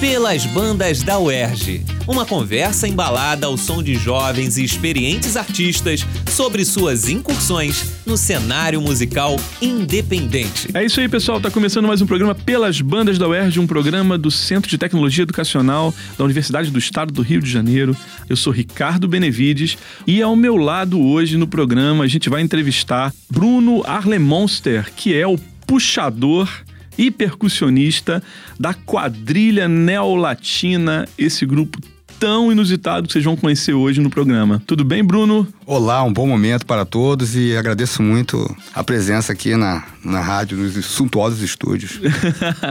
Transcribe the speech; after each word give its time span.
Pelas 0.00 0.46
bandas 0.46 1.02
da 1.02 1.18
UERJ. 1.18 1.84
Uma 2.08 2.24
conversa 2.24 2.88
embalada 2.88 3.46
ao 3.46 3.58
som 3.58 3.82
de 3.82 3.96
jovens 3.96 4.56
e 4.56 4.64
experientes 4.64 5.36
artistas 5.36 6.06
sobre 6.26 6.64
suas 6.64 7.06
incursões 7.06 8.00
no 8.06 8.16
cenário 8.16 8.80
musical 8.80 9.36
independente. 9.60 10.70
É 10.72 10.82
isso 10.82 11.00
aí, 11.00 11.08
pessoal. 11.08 11.38
Tá 11.38 11.50
começando 11.50 11.86
mais 11.86 12.00
um 12.00 12.06
programa 12.06 12.34
Pelas 12.34 12.80
Bandas 12.80 13.18
da 13.18 13.28
UERJ, 13.28 13.60
um 13.60 13.66
programa 13.66 14.16
do 14.16 14.30
Centro 14.30 14.70
de 14.70 14.78
Tecnologia 14.78 15.24
Educacional 15.24 15.94
da 16.16 16.24
Universidade 16.24 16.70
do 16.70 16.78
Estado 16.78 17.12
do 17.12 17.20
Rio 17.20 17.42
de 17.42 17.50
Janeiro. 17.50 17.94
Eu 18.26 18.36
sou 18.36 18.54
Ricardo 18.54 19.06
Benevides 19.06 19.76
e 20.06 20.22
ao 20.22 20.34
meu 20.34 20.56
lado 20.56 20.98
hoje 20.98 21.36
no 21.36 21.46
programa 21.46 22.04
a 22.04 22.08
gente 22.08 22.30
vai 22.30 22.40
entrevistar 22.40 23.12
Bruno 23.30 23.82
Arlemonster, 23.86 24.90
que 24.96 25.14
é 25.14 25.26
o 25.26 25.38
puxador 25.66 26.48
e 26.96 27.10
percussionista 27.10 28.22
da 28.58 28.74
quadrilha 28.74 29.68
neolatina, 29.68 31.08
esse 31.16 31.46
grupo 31.46 31.78
tão 32.20 32.52
inusitado 32.52 33.06
que 33.06 33.14
vocês 33.14 33.24
vão 33.24 33.34
conhecer 33.34 33.72
hoje 33.72 33.98
no 33.98 34.10
programa. 34.10 34.62
Tudo 34.66 34.84
bem, 34.84 35.02
Bruno? 35.02 35.48
Olá, 35.64 36.04
um 36.04 36.12
bom 36.12 36.26
momento 36.26 36.66
para 36.66 36.84
todos 36.84 37.34
e 37.34 37.56
agradeço 37.56 38.02
muito 38.02 38.54
a 38.74 38.84
presença 38.84 39.32
aqui 39.32 39.56
na, 39.56 39.82
na 40.04 40.20
rádio, 40.20 40.58
nos 40.58 40.84
suntuosos 40.84 41.40
estúdios. 41.40 41.98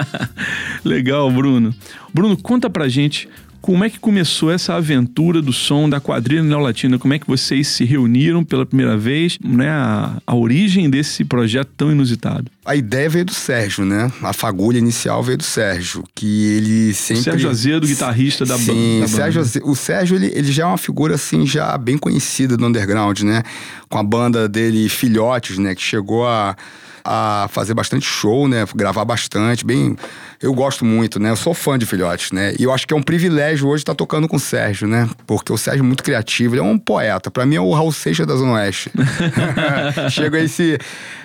Legal, 0.86 1.32
Bruno. 1.32 1.74
Bruno, 2.14 2.38
conta 2.38 2.70
pra 2.70 2.88
gente 2.88 3.28
como 3.62 3.84
é 3.84 3.90
que 3.90 4.00
começou 4.00 4.52
essa 4.52 4.74
aventura 4.76 5.42
do 5.42 5.52
som 5.52 5.90
da 5.90 6.00
quadrilha 6.00 6.42
neolatina? 6.42 6.98
Como 6.98 7.14
é 7.14 7.20
que 7.20 7.28
vocês 7.28 7.68
se 7.68 7.84
reuniram 7.84 8.44
pela 8.44 8.66
primeira 8.66 8.98
vez? 8.98 9.38
Né? 9.44 9.70
A, 9.70 10.18
a 10.26 10.36
origem 10.36 10.90
desse 10.90 11.24
projeto 11.26 11.70
tão 11.76 11.92
inusitado. 11.92 12.46
A 12.66 12.76
ideia 12.76 13.10
veio 13.10 13.26
do 13.26 13.34
Sérgio, 13.34 13.86
né? 13.86 14.12
A 14.22 14.34
fagulha 14.34 14.78
inicial 14.78 15.22
veio 15.24 15.38
do 15.38 15.44
Sérgio, 15.44 16.04
que 16.16 16.58
ele 16.58 16.94
sempre... 16.94 17.22
O 17.22 17.24
Sérgio 17.24 17.50
Azedo, 17.50 17.88
guitarrista 17.88 18.46
da, 18.46 18.58
Sim, 18.58 19.00
da 19.02 19.08
Sérgio 19.08 19.44
banda. 19.44 19.66
o 19.66 19.76
Sérgio, 19.76 20.16
ele, 20.16 20.32
ele 20.34 20.52
já 20.52 20.64
é 20.64 20.66
uma 20.66 20.78
figura, 20.78 21.16
assim, 21.16 21.46
já 21.46 21.78
bem 21.78 21.98
conhecida 21.98 22.56
do 22.56 22.66
underground, 22.66 23.22
né? 23.22 23.44
Com 23.90 23.98
a 23.98 24.04
banda 24.04 24.48
dele 24.48 24.88
Filhotes, 24.88 25.58
né? 25.58 25.76
Que 25.76 25.82
chegou 25.82 26.28
a 26.28 26.56
a 27.04 27.48
fazer 27.52 27.74
bastante 27.74 28.06
show, 28.06 28.48
né? 28.48 28.66
Gravar 28.76 29.06
bastante, 29.06 29.66
bem. 29.66 29.96
Eu 30.42 30.54
gosto 30.54 30.86
muito, 30.86 31.20
né? 31.20 31.30
Eu 31.30 31.36
sou 31.36 31.54
fã 31.54 31.78
de 31.78 31.86
filhotes, 31.86 32.32
né? 32.32 32.54
E 32.58 32.64
eu 32.64 32.72
acho 32.72 32.88
que 32.88 32.94
é 32.94 32.98
um 32.98 33.02
privilégio 33.02 33.68
hoje 33.68 33.82
estar 33.82 33.96
tocando 33.96 34.28
com 34.28 34.38
o 34.38 34.40
Sérgio, 34.40 34.88
né? 34.88 35.10
Porque 35.28 35.52
o 35.52 35.58
Sérgio 35.58 35.82
é 35.82 35.86
muito 35.86 36.02
criativo, 36.02 36.56
ele 36.56 36.62
é 36.62 36.64
um 36.64 36.78
poeta. 36.78 37.30
Para 37.30 37.46
mim 37.46 37.56
é 37.56 37.62
o 37.62 37.74
Raul 37.74 37.92
Seixas 37.92 38.26
da 38.26 38.36
Zona 38.36 38.54
Oeste. 38.54 38.90
Chega 40.10 40.40
esse, 40.40 40.78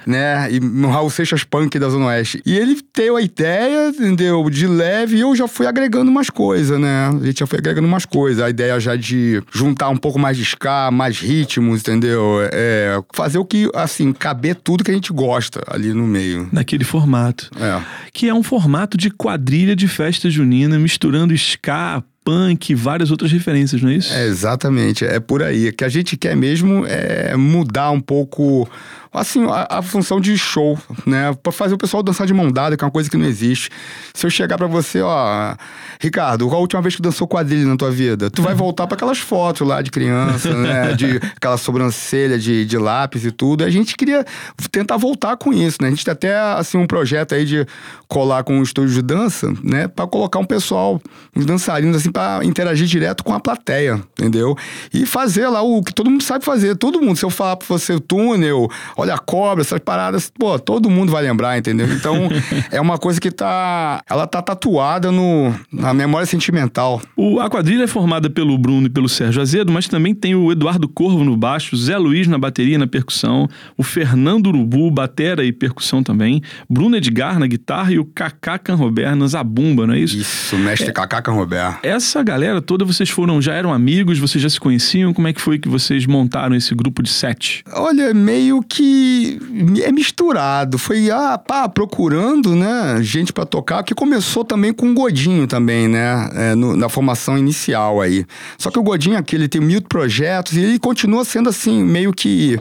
né? 0.07 0.51
E 0.51 0.61
um 0.61 0.91
Raul 0.91 1.11
Seixas 1.11 1.45
punk 1.45 1.79
da 1.79 1.89
Zona 1.89 2.07
Oeste. 2.07 2.43
E 2.45 2.57
ele 2.59 2.81
teve 2.93 3.17
a 3.17 3.21
ideia, 3.21 3.89
entendeu? 3.89 4.49
De 4.51 4.67
leve, 4.67 5.17
e 5.17 5.21
eu 5.21 5.35
já 5.37 5.47
fui 5.47 5.67
agregando 5.67 6.11
umas 6.11 6.29
coisas, 6.29 6.79
né? 6.81 7.09
A 7.09 7.27
gente 7.27 7.39
já 7.39 7.47
foi 7.47 7.59
agregando 7.59 7.87
umas 7.87 8.05
coisas. 8.05 8.43
A 8.43 8.51
ideia 8.51 8.79
já 8.81 8.97
de 8.97 9.43
juntar 9.53 9.91
um 9.91 9.97
pouco 9.97 10.19
mais 10.19 10.37
de 10.37 10.43
ska, 10.43 10.91
mais 10.91 11.21
ritmos, 11.21 11.81
entendeu? 11.81 12.41
É, 12.53 13.01
fazer 13.13 13.39
o 13.39 13.45
que, 13.45 13.71
assim, 13.75 14.13
caber 14.13 14.57
tudo 14.57 14.83
que 14.83 14.91
a 14.91 14.95
gente 14.95 15.13
gosta 15.13 15.64
ali 15.67 15.93
no 15.93 16.07
meio. 16.07 16.49
Naquele 16.53 16.85
formato. 16.85 17.51
É. 17.57 17.83
Que 18.13 18.29
é 18.29 18.35
um 18.35 18.43
formato 18.43 18.97
de 18.97 19.11
quadrilha 19.11 19.75
de 19.75 19.89
festa 19.89 20.31
junina, 20.31 20.79
misturando 20.79 21.37
ska, 21.37 22.03
punk 22.25 22.75
várias 22.75 23.11
outras 23.11 23.31
referências, 23.31 23.83
não 23.83 23.91
é 23.91 23.95
isso? 23.95 24.13
É, 24.13 24.27
exatamente, 24.27 25.05
é 25.05 25.21
por 25.21 25.43
aí. 25.43 25.69
O 25.69 25.73
que 25.73 25.85
a 25.85 25.89
gente 25.89 26.17
quer 26.17 26.35
mesmo 26.35 26.85
é 26.87 27.37
mudar 27.37 27.91
um 27.91 28.01
pouco 28.01 28.69
assim, 29.15 29.45
a, 29.49 29.79
a, 29.79 29.83
função 29.83 30.21
de 30.21 30.37
show, 30.37 30.77
né? 31.07 31.33
Pra 31.41 31.53
fazer 31.53 31.75
o 31.75 31.79
pessoal 31.79 32.03
dançar 32.03 32.27
de 32.27 32.35
mão 32.35 32.51
dada, 32.51 32.77
que 32.77 32.83
é 32.83 32.87
uma 32.87 32.91
coisa 32.91 33.09
que 33.09 33.17
não 33.17 33.27
existe. 33.27 33.71
Se 34.13 34.27
eu 34.27 34.31
chegar 34.31 34.59
para 34.59 34.67
você, 34.67 35.01
ó, 35.01 35.55
Ricardo, 36.01 36.49
qual 36.49 36.59
a 36.59 36.61
última 36.61 36.83
vez 36.83 36.97
que 36.97 37.03
dançou 37.03 37.29
quadrilha 37.29 37.65
na 37.65 37.77
tua 37.77 37.93
vida? 37.93 38.29
Tu 38.29 38.43
vai 38.43 38.55
voltar 38.55 38.89
para 38.89 38.97
aquelas 38.97 39.19
fotos 39.19 39.67
lá 39.67 39.81
de 39.81 39.93
criança, 39.93 40.53
né? 40.53 40.93
De 40.95 41.21
aquela 41.37 41.57
sobrancelha 41.57 42.37
de, 42.37 42.65
de 42.67 42.77
lápis 42.77 43.25
e 43.25 43.31
tudo. 43.31 43.63
A 43.63 43.71
gente 43.71 43.97
queria 43.97 44.25
tentar 44.73 44.97
voltar 44.97 45.37
com 45.37 45.53
isso, 45.53 45.79
né? 45.81 45.89
A 45.89 45.91
gente 45.91 46.05
tem 46.05 46.13
até, 46.13 46.37
assim, 46.37 46.77
um 46.77 46.87
projeto 46.87 47.37
aí 47.37 47.45
de 47.45 47.65
colar 48.09 48.43
com 48.43 48.59
um 48.59 48.63
estúdio 48.63 48.95
de 48.95 49.03
dança, 49.03 49.53
né? 49.63 49.87
Pra 49.87 50.09
colocar 50.09 50.41
um 50.41 50.45
pessoal, 50.45 51.01
uns 51.37 51.47
dançarinos, 51.47 51.97
assim, 51.97 52.11
interagir 52.43 52.87
direto 52.87 53.25
com 53.25 53.33
a 53.33 53.41
plateia, 53.41 54.01
entendeu? 54.19 54.57
E 54.93 55.07
fazer 55.07 55.49
lá 55.49 55.63
o 55.63 55.83
que 55.83 55.93
todo 55.93 56.11
mundo 56.11 56.23
sabe 56.23 56.45
fazer. 56.45 56.77
Todo 56.77 57.01
mundo, 57.01 57.17
se 57.17 57.25
eu 57.25 57.31
falar 57.31 57.57
pra 57.57 57.67
você 57.69 57.93
o 57.93 58.01
túnel, 58.01 58.69
olha 58.97 59.15
a 59.15 59.19
cobra, 59.19 59.63
essas 59.63 59.81
paradas, 59.81 60.31
pô, 60.31 60.59
todo 60.59 60.91
mundo 60.91 61.13
vai 61.13 61.23
lembrar, 61.23 61.59
entendeu? 61.59 61.87
Então, 61.93 62.29
é 62.71 62.81
uma 62.81 62.99
coisa 62.99 63.21
que 63.21 63.31
tá. 63.31 64.03
Ela 64.09 64.27
tá 64.27 64.41
tatuada 64.43 65.11
no, 65.11 65.55
na 65.73 65.93
memória 65.95 66.27
sentimental. 66.27 67.01
O, 67.17 67.41
a 67.41 67.49
quadrilha 67.49 67.85
é 67.85 67.87
formada 67.87 68.31
pelo 68.31 68.57
Bruno 68.59 68.87
e 68.87 68.91
pelo 68.91 69.09
Sérgio 69.09 69.43
Azedo, 69.43 69.73
mas 69.73 69.89
também 69.89 70.15
tem 70.15 70.35
o 70.35 70.51
Eduardo 70.53 70.89
Corvo 70.89 71.25
no 71.25 71.37
baixo, 71.37 71.77
Zé 71.77 71.97
Luiz 71.97 72.27
na 72.27 72.39
bateria 72.39 72.75
e 72.75 72.79
na 72.79 72.87
percussão, 72.87 73.49
o 73.77 73.83
Fernando 73.83 74.49
Urubu, 74.49 74.91
batera 74.91 75.45
e 75.45 75.53
percussão 75.53 76.03
também, 76.03 76.43
Bruno 76.69 76.97
Edgar 76.97 77.39
na 77.39 77.47
guitarra 77.47 77.93
e 77.93 77.99
o 77.99 78.05
Kaká 78.05 78.59
Canrobert 78.59 79.17
na 79.17 79.27
zabumba, 79.27 79.87
não 79.87 79.95
é 79.95 79.99
isso? 79.99 80.17
Isso, 80.17 80.57
mestre 80.57 80.91
é, 80.91 80.93
Kaká 80.93 81.23
Canrobert. 81.23 81.79
Essa 81.83 82.04
galera 82.23 82.61
toda, 82.61 82.85
vocês 82.85 83.09
foram, 83.11 83.41
já 83.41 83.55
eram 83.55 83.73
amigos, 83.73 84.19
vocês 84.19 84.43
já 84.43 84.49
se 84.49 84.61
conheciam? 84.61 85.13
Como 85.13 85.29
é 85.29 85.33
que 85.33 85.41
foi 85.41 85.59
que 85.59 85.69
vocês 85.69 86.07
montaram 86.07 86.55
esse 86.55 86.75
grupo 86.75 87.03
de 87.03 87.11
sete? 87.11 87.65
Olha, 87.73 88.13
meio 88.13 88.63
que 88.63 89.39
é 89.83 89.91
misturado. 89.91 90.79
Foi 90.79 91.11
ah, 91.11 91.39
pá, 91.39 91.69
procurando, 91.69 92.55
né, 92.55 92.99
gente 93.03 93.33
para 93.33 93.47
tocar, 93.47 93.83
que 93.83 93.95
começou 93.95 94.45
também 94.45 94.73
com 94.73 94.91
o 94.91 94.95
Godinho 94.95 95.47
também, 95.47 95.89
né, 95.89 96.29
é, 96.35 96.55
no, 96.55 96.77
na 96.77 96.89
formação 96.89 97.39
inicial 97.39 98.01
aí. 98.01 98.25
Só 98.59 98.71
que 98.71 98.79
o 98.79 98.83
Godinho 98.83 99.17
aqui, 99.17 99.37
ele 99.37 99.49
tem 99.49 99.61
mil 99.61 99.81
projetos 99.83 100.55
e 100.55 100.61
ele 100.61 100.79
continua 100.79 101.25
sendo 101.25 101.49
assim, 101.49 101.83
meio 101.83 102.13
que 102.13 102.59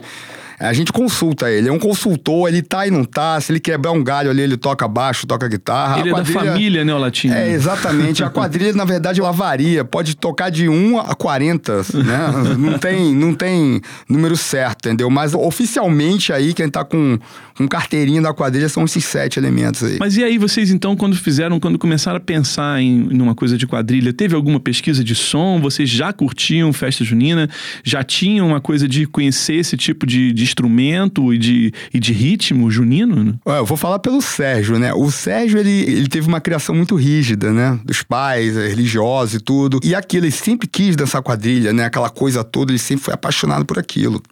a 0.58 0.72
gente 0.72 0.92
consulta 0.92 1.50
ele. 1.50 1.68
É 1.68 1.72
um 1.72 1.78
consultor, 1.78 2.48
ele 2.48 2.62
tá 2.62 2.86
e 2.86 2.90
não 2.90 3.04
tá. 3.04 3.40
Se 3.40 3.52
ele 3.52 3.60
quebrar 3.60 3.92
um 3.92 4.02
galho 4.02 4.30
ali, 4.30 4.42
ele 4.42 4.56
toca 4.56 4.86
baixo, 4.86 5.26
toca 5.26 5.48
guitarra. 5.48 6.00
Ele 6.00 6.10
quadrilha... 6.10 6.38
é 6.38 6.42
da 6.42 6.50
família 6.52 6.84
neolatina. 6.84 7.38
É, 7.38 7.50
exatamente. 7.50 8.22
A 8.22 8.30
quadrilha, 8.30 8.72
na 8.72 8.84
verdade, 8.84 9.20
ela 9.20 9.32
varia. 9.32 9.84
Pode 9.84 10.16
tocar 10.16 10.50
de 10.50 10.68
1 10.68 10.98
a 10.98 11.14
40, 11.14 11.76
né? 11.94 12.56
não, 12.58 12.78
tem, 12.78 13.14
não 13.14 13.34
tem 13.34 13.80
número 14.08 14.36
certo, 14.36 14.86
entendeu? 14.86 15.10
Mas 15.10 15.34
oficialmente 15.34 16.32
aí, 16.32 16.54
quem 16.54 16.68
tá 16.68 16.84
com, 16.84 17.18
com 17.56 17.66
carteirinha 17.66 18.22
da 18.22 18.32
quadrilha 18.32 18.68
são 18.68 18.84
esses 18.84 19.04
sete 19.04 19.38
elementos 19.38 19.82
aí. 19.82 19.96
Mas 19.98 20.16
e 20.16 20.24
aí 20.24 20.38
vocês, 20.38 20.70
então, 20.70 20.96
quando 20.96 21.16
fizeram, 21.16 21.58
quando 21.58 21.78
começaram 21.78 22.18
a 22.18 22.20
pensar 22.20 22.80
em, 22.80 23.08
em 23.10 23.20
uma 23.20 23.34
coisa 23.34 23.56
de 23.56 23.66
quadrilha, 23.66 24.12
teve 24.12 24.34
alguma 24.34 24.60
pesquisa 24.60 25.02
de 25.02 25.14
som? 25.14 25.60
Vocês 25.60 25.88
já 25.88 26.12
curtiam 26.12 26.72
festa 26.72 27.04
junina? 27.04 27.48
Já 27.82 28.02
tinham 28.04 28.46
uma 28.46 28.60
coisa 28.60 28.86
de 28.86 29.06
conhecer 29.06 29.54
esse 29.54 29.76
tipo 29.76 30.06
de, 30.06 30.32
de 30.32 30.43
instrumento 30.44 31.32
e 31.32 31.38
de, 31.38 31.74
e 31.92 31.98
de 31.98 32.12
ritmo 32.12 32.70
junino? 32.70 33.24
Né? 33.24 33.34
Eu 33.44 33.66
vou 33.66 33.76
falar 33.76 33.98
pelo 33.98 34.22
Sérgio, 34.22 34.78
né? 34.78 34.92
O 34.94 35.10
Sérgio, 35.10 35.58
ele, 35.58 35.82
ele 35.82 36.08
teve 36.08 36.28
uma 36.28 36.40
criação 36.40 36.74
muito 36.74 36.94
rígida, 36.94 37.52
né? 37.52 37.78
Dos 37.84 38.02
pais, 38.02 38.56
eh, 38.56 38.68
religiosos 38.68 39.34
e 39.34 39.40
tudo. 39.40 39.80
E 39.82 39.94
aquilo, 39.94 40.26
ele 40.26 40.32
sempre 40.32 40.66
quis 40.66 40.96
dançar 40.96 41.22
quadrilha, 41.22 41.72
né? 41.72 41.84
Aquela 41.84 42.10
coisa 42.10 42.44
toda, 42.44 42.70
ele 42.70 42.78
sempre 42.78 43.04
foi 43.04 43.14
apaixonado 43.14 43.64
por 43.64 43.78
aquilo. 43.78 44.22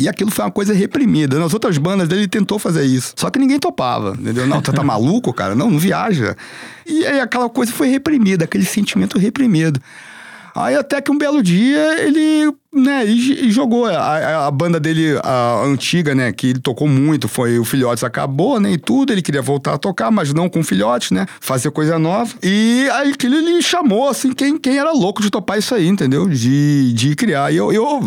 E 0.00 0.08
aquilo 0.08 0.30
foi 0.30 0.44
uma 0.44 0.50
coisa 0.50 0.72
reprimida. 0.72 1.38
Nas 1.38 1.52
outras 1.52 1.76
bandas 1.76 2.06
dele, 2.06 2.22
ele 2.22 2.28
tentou 2.28 2.58
fazer 2.58 2.84
isso. 2.84 3.14
Só 3.16 3.30
que 3.30 3.38
ninguém 3.38 3.58
topava, 3.58 4.16
entendeu? 4.18 4.46
Não, 4.46 4.60
você 4.60 4.72
tá 4.72 4.82
maluco, 4.84 5.32
cara? 5.32 5.56
Não, 5.56 5.68
não 5.68 5.78
viaja. 5.78 6.36
E 6.86 7.04
aí 7.04 7.18
aquela 7.18 7.50
coisa 7.50 7.72
foi 7.72 7.88
reprimida, 7.88 8.44
aquele 8.44 8.64
sentimento 8.64 9.18
reprimido. 9.18 9.80
Aí 10.54 10.76
até 10.76 11.00
que 11.00 11.10
um 11.10 11.18
belo 11.18 11.42
dia 11.42 12.00
ele 12.00 12.52
né, 12.72 13.06
e, 13.06 13.46
e 13.46 13.50
jogou 13.50 13.86
a, 13.86 14.46
a, 14.46 14.50
banda 14.50 14.78
dele, 14.78 15.18
a, 15.22 15.62
antiga, 15.64 16.14
né, 16.14 16.32
que 16.32 16.48
ele 16.48 16.60
tocou 16.60 16.86
muito, 16.86 17.26
foi 17.26 17.58
o 17.58 17.64
Filhotes 17.64 18.04
acabou, 18.04 18.60
né, 18.60 18.72
e 18.72 18.78
tudo, 18.78 19.12
ele 19.12 19.22
queria 19.22 19.40
voltar 19.40 19.74
a 19.74 19.78
tocar, 19.78 20.10
mas 20.10 20.34
não 20.34 20.48
com 20.48 20.62
Filhotes, 20.62 21.10
né, 21.10 21.26
fazer 21.40 21.70
coisa 21.70 21.98
nova. 21.98 22.32
E 22.42 22.86
aí 22.92 23.12
aquilo 23.12 23.36
ele 23.36 23.62
chamou, 23.62 24.08
assim, 24.08 24.32
quem, 24.32 24.58
quem 24.58 24.78
era 24.78 24.92
louco 24.92 25.22
de 25.22 25.30
topar 25.30 25.58
isso 25.58 25.74
aí, 25.74 25.88
entendeu? 25.88 26.28
De, 26.28 26.92
de 26.92 27.16
criar. 27.16 27.52
E 27.52 27.56
eu, 27.56 27.72
eu, 27.72 28.06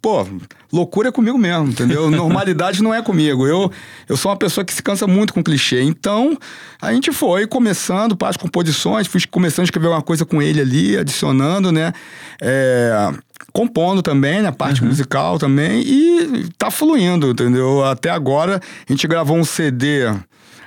pô, 0.00 0.26
loucura 0.70 1.08
é 1.08 1.12
comigo 1.12 1.38
mesmo, 1.38 1.68
entendeu? 1.68 2.10
Normalidade 2.12 2.82
não 2.82 2.92
é 2.92 3.00
comigo. 3.00 3.46
Eu, 3.46 3.72
eu 4.08 4.16
sou 4.16 4.30
uma 4.30 4.36
pessoa 4.36 4.64
que 4.64 4.74
se 4.74 4.82
cansa 4.82 5.06
muito 5.06 5.32
com 5.32 5.42
clichê. 5.42 5.82
Então, 5.82 6.38
a 6.80 6.92
gente 6.92 7.10
foi 7.12 7.46
começando, 7.46 8.14
para 8.14 8.28
as 8.28 8.36
composições, 8.36 9.06
fui 9.06 9.20
começando 9.30 9.62
a 9.62 9.64
escrever 9.64 9.88
uma 9.88 10.02
coisa 10.02 10.26
com 10.26 10.42
ele 10.42 10.60
ali, 10.60 10.98
adicionando, 10.98 11.72
né, 11.72 11.92
é 12.40 13.10
compondo 13.52 14.02
também, 14.02 14.42
né? 14.42 14.50
Parte 14.50 14.82
uhum. 14.82 14.88
musical 14.88 15.38
também. 15.38 15.82
E 15.84 16.48
tá 16.58 16.70
fluindo, 16.70 17.30
entendeu? 17.30 17.84
Até 17.84 18.10
agora 18.10 18.60
a 18.88 18.92
gente 18.92 19.06
gravou 19.06 19.36
um 19.36 19.44
CD. 19.44 20.06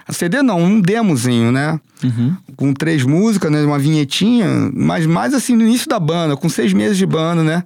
A 0.08 0.14
CD 0.14 0.42
não, 0.42 0.60
um 0.60 0.80
demozinho, 0.80 1.52
né? 1.52 1.80
Uhum. 2.04 2.36
Com 2.56 2.74
três 2.74 3.04
músicas, 3.04 3.52
né? 3.52 3.64
Uma 3.64 3.80
vinhetinha, 3.80 4.48
mas 4.74 5.06
mais 5.06 5.34
assim 5.34 5.56
no 5.56 5.64
início 5.64 5.90
da 5.90 6.00
banda, 6.00 6.38
com 6.38 6.48
seis 6.48 6.74
meses 6.74 6.98
de 6.98 7.06
banda, 7.06 7.44
né? 7.44 7.64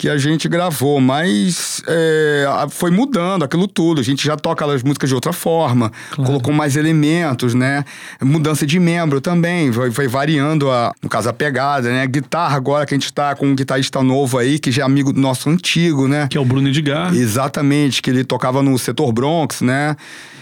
Que 0.00 0.08
a 0.08 0.16
gente 0.16 0.48
gravou, 0.48 0.98
mas 0.98 1.82
é, 1.86 2.46
foi 2.70 2.90
mudando 2.90 3.44
aquilo 3.44 3.68
tudo. 3.68 4.00
A 4.00 4.02
gente 4.02 4.26
já 4.26 4.34
toca 4.34 4.64
as 4.64 4.82
músicas 4.82 5.10
de 5.10 5.14
outra 5.14 5.30
forma, 5.30 5.92
claro. 6.12 6.24
colocou 6.24 6.54
mais 6.54 6.74
elementos, 6.74 7.52
né? 7.52 7.84
Mudança 8.18 8.64
de 8.64 8.80
membro 8.80 9.20
também, 9.20 9.70
foi, 9.70 9.90
foi, 9.90 10.08
variando, 10.08 10.70
a, 10.70 10.94
no 11.02 11.08
caso, 11.10 11.28
a 11.28 11.34
pegada, 11.34 11.90
né? 11.90 12.06
Guitarra 12.06 12.56
agora 12.56 12.86
que 12.86 12.94
a 12.94 12.96
gente 12.96 13.12
tá 13.12 13.34
com 13.34 13.48
um 13.48 13.54
guitarrista 13.54 14.02
novo 14.02 14.38
aí, 14.38 14.58
que 14.58 14.72
já 14.72 14.84
é 14.84 14.86
amigo 14.86 15.12
nosso 15.12 15.50
antigo, 15.50 16.08
né? 16.08 16.28
Que 16.30 16.38
é 16.38 16.40
o 16.40 16.46
Bruno 16.46 16.68
Edgar. 16.68 17.14
Exatamente, 17.14 18.00
que 18.00 18.08
ele 18.08 18.24
tocava 18.24 18.62
no 18.62 18.78
setor 18.78 19.12
Bronx, 19.12 19.60
né? 19.60 19.94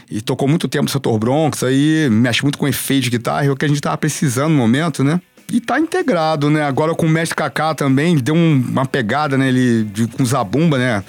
E 0.09 0.21
tocou 0.21 0.47
muito 0.47 0.69
tempo 0.69 0.85
no 0.85 0.91
setor 0.91 1.19
Bronx, 1.19 1.65
aí 1.65 2.09
mexe 2.09 2.43
muito 2.43 2.59
com 2.59 2.69
efeito 2.69 3.03
de 3.03 3.11
guitarra, 3.11 3.47
é 3.47 3.51
o 3.51 3.57
que 3.57 3.65
a 3.65 3.69
gente 3.69 3.81
tava 3.81 3.99
precisando 3.99 4.51
no 4.51 4.57
momento, 4.57 5.03
né? 5.03 5.21
E 5.51 5.61
tá 5.61 5.81
integrado, 5.81 6.51
né? 6.51 6.63
Agora 6.63 6.95
com 6.95 7.07
o 7.07 7.09
Mestre 7.09 7.35
Kaká 7.35 7.75
também, 7.75 8.17
deu 8.17 8.35
um, 8.35 8.63
uma 8.69 8.85
pegada, 8.85 9.39
né? 9.39 9.49
Ele 9.49 9.85
de, 9.85 10.07
com 10.07 10.25
Zabumba, 10.25 10.77
né? 10.77 11.03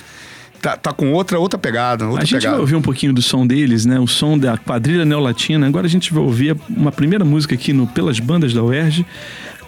Tá, 0.61 0.75
tá, 0.75 0.93
com 0.93 1.11
outra, 1.13 1.39
outra 1.39 1.57
pegada. 1.57 2.05
Outra 2.05 2.23
a 2.23 2.25
gente 2.25 2.35
pegada. 2.35 2.55
vai 2.55 2.61
ouvir 2.61 2.75
um 2.75 2.81
pouquinho 2.81 3.13
do 3.13 3.21
som 3.21 3.45
deles, 3.45 3.85
né? 3.85 3.99
O 3.99 4.07
som 4.07 4.37
da 4.37 4.57
quadrilha 4.57 5.05
neolatina. 5.05 5.67
Agora 5.67 5.87
a 5.87 5.89
gente 5.89 6.13
vai 6.13 6.23
ouvir 6.23 6.55
uma 6.69 6.91
primeira 6.91 7.23
música 7.23 7.55
aqui 7.55 7.73
no 7.73 7.87
Pelas 7.87 8.19
Bandas 8.19 8.53
da 8.53 8.63
UERJ. 8.63 9.05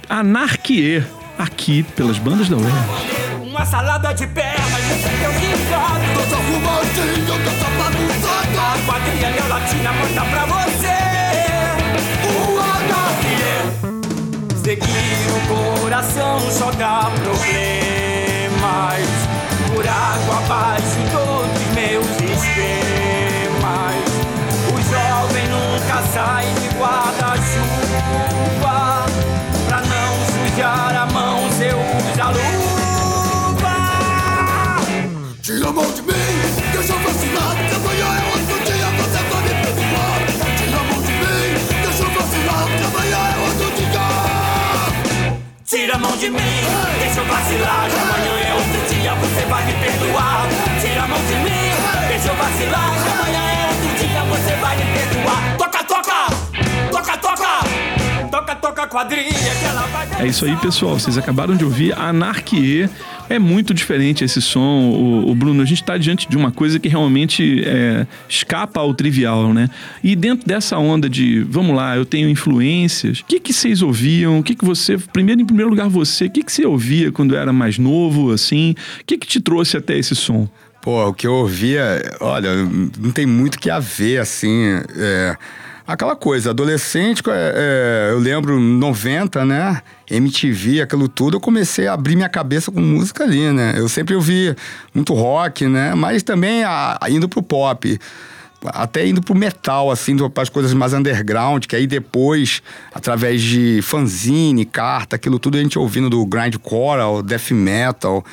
Anarquie, 0.10 1.04
aqui 1.38 1.84
pelas 1.96 2.18
bandas 2.18 2.50
da 2.50 2.58
UERJ. 2.58 2.72
Uma 3.42 3.66
salada 3.66 4.14
de 4.14 4.28
pernas, 4.28 4.62
eu 5.24 5.32
risado. 5.32 6.02
Tô 6.14 6.22
só 6.30 6.42
fumadinho, 6.42 7.26
tô 7.26 7.34
só 7.34 7.70
bagunçado. 7.78 8.60
A 8.60 8.78
quadrilha 8.86 9.30
neolatina 9.30 9.92
manda 9.94 10.22
pra 10.26 10.51
coração, 16.02 16.40
jogar 16.58 17.12
problemas. 17.12 17.42
Por 19.68 19.88
água 19.88 20.38
abaixo 20.38 20.98
todos 21.12 21.62
meus 21.76 22.08
esquemas. 22.08 22.82
O 24.68 24.76
jovem 24.90 25.48
nunca 25.48 26.02
sai 26.14 26.46
de 26.56 26.70
guarda-chuva. 26.78 27.96
Pra 29.68 29.82
não 29.82 30.12
sujar 30.26 30.96
a 30.96 31.06
mão, 31.14 31.50
seu 31.52 31.78
usa 31.78 32.28
luva. 32.30 33.78
Tira 35.42 35.70
a 35.70 35.72
mão 35.72 35.92
de 35.92 36.02
mim, 36.02 36.41
Tira 45.92 46.06
a 46.06 46.08
mão 46.08 46.18
de 46.18 46.30
mim, 46.30 46.40
deixa 47.00 47.20
eu 47.20 47.26
vacilar. 47.26 47.86
Amanhã 48.02 48.32
é 48.48 48.54
outro 48.54 48.96
dia, 48.96 49.14
você 49.14 49.46
vai 49.46 49.66
me 49.66 49.74
perdoar. 49.74 50.48
Tira 50.80 51.04
a 51.04 51.08
mão 51.10 51.20
de 51.20 51.36
mim, 51.36 52.08
deixa 52.08 52.28
eu 52.30 52.36
vacilar. 52.36 52.94
Amanhã 53.12 53.42
é 53.52 53.68
outro 53.68 54.08
dia, 54.08 54.24
você 54.24 54.56
vai 54.56 54.78
me 54.78 54.86
perdoar. 54.86 55.58
Toca, 55.58 55.84
toca, 55.84 56.30
toca, 56.92 57.18
toca. 57.18 58.30
Toca, 58.32 58.56
toca 58.56 58.88
quadrilha 58.88 59.32
que 59.34 59.66
ela 59.66 59.82
vai. 59.92 60.08
É 60.22 60.28
isso 60.28 60.46
aí, 60.46 60.56
pessoal. 60.56 60.98
Vocês 60.98 61.18
acabaram 61.18 61.58
de 61.58 61.66
ouvir 61.66 61.94
Anarquie. 62.00 62.90
É 63.32 63.40
muito 63.40 63.74
diferente 63.74 64.26
esse 64.26 64.42
som. 64.42 64.92
O, 64.92 65.32
o 65.32 65.34
Bruno, 65.34 65.62
a 65.62 65.66
gente 65.66 65.82
está 65.82 65.98
diante 65.98 66.28
de 66.28 66.36
uma 66.36 66.52
coisa 66.52 66.78
que 66.78 66.90
realmente 66.90 67.64
é, 67.66 68.06
escapa 68.28 68.82
ao 68.82 68.94
trivial, 68.94 69.54
né? 69.54 69.70
E 70.04 70.18
dentro 70.18 70.46
dessa 70.46 70.78
onda 70.78 71.10
de, 71.10 71.40
vamos 71.44 71.74
lá, 71.74 71.96
eu 71.96 72.04
tenho 72.04 72.30
influências, 72.30 73.20
o 73.20 73.26
que, 73.26 73.40
que 73.40 73.54
vocês 73.54 73.82
ouviam? 73.82 74.40
O 74.40 74.44
que, 74.44 74.54
que 74.54 74.66
você. 74.66 74.98
Primeiro, 74.98 75.40
em 75.40 75.46
primeiro 75.46 75.70
lugar, 75.70 75.88
você, 75.88 76.26
o 76.26 76.30
que, 76.30 76.44
que 76.44 76.52
você 76.52 76.66
ouvia 76.66 77.10
quando 77.10 77.34
era 77.34 77.54
mais 77.54 77.78
novo, 77.78 78.34
assim? 78.34 78.76
O 79.00 79.06
que, 79.06 79.18
que 79.18 79.26
te 79.26 79.40
trouxe 79.40 79.78
até 79.78 79.98
esse 79.98 80.14
som? 80.14 80.50
Pô, 80.82 81.08
o 81.08 81.14
que 81.14 81.26
eu 81.26 81.34
ouvia, 81.34 82.02
olha, 82.20 82.54
não 83.00 83.12
tem 83.12 83.26
muito 83.26 83.58
que 83.58 83.70
a 83.70 83.80
ver, 83.80 84.20
assim. 84.20 84.62
É, 84.98 85.38
aquela 85.86 86.16
coisa, 86.16 86.52
adolescente, 86.52 87.22
é, 87.28 87.32
é, 87.32 88.14
eu 88.14 88.20
lembro 88.20 88.60
90, 88.60 89.46
né? 89.46 89.82
MTV, 90.10 90.82
aquilo 90.82 91.08
tudo, 91.08 91.38
eu 91.38 91.42
comecei 91.42 91.88
a 91.88 91.94
abrir 91.94 92.16
minha 92.16 92.30
cabeça 92.30 92.72
com 92.72 92.82
música 92.82 93.24
ali, 93.24 93.52
né? 93.52 93.74
Eu 93.78 93.88
sempre 93.88 94.16
ouvi 94.16 94.56
muito 94.94 95.14
rock, 95.14 95.68
né? 95.68 95.96
Mas 95.96 96.24
também 96.24 96.64
a, 96.64 96.98
a 97.00 97.10
indo 97.10 97.28
pro 97.28 97.42
pop. 97.42 98.00
Até 98.64 99.08
indo 99.08 99.24
pro 99.24 99.34
metal, 99.34 99.90
assim, 99.90 100.16
para 100.30 100.44
as 100.44 100.50
coisas 100.50 100.72
mais 100.74 100.94
underground, 100.94 101.66
que 101.66 101.76
aí 101.76 101.88
depois, 101.88 102.62
através 102.94 103.42
de 103.42 103.82
fanzine, 103.82 104.66
carta, 104.66 105.16
aquilo 105.16 105.40
tudo 105.40 105.58
a 105.58 105.62
gente 105.62 105.80
ouvindo 105.80 106.12
do 106.12 106.24
grindcore, 106.28 107.24
death 107.24 107.52
metal. 107.52 108.24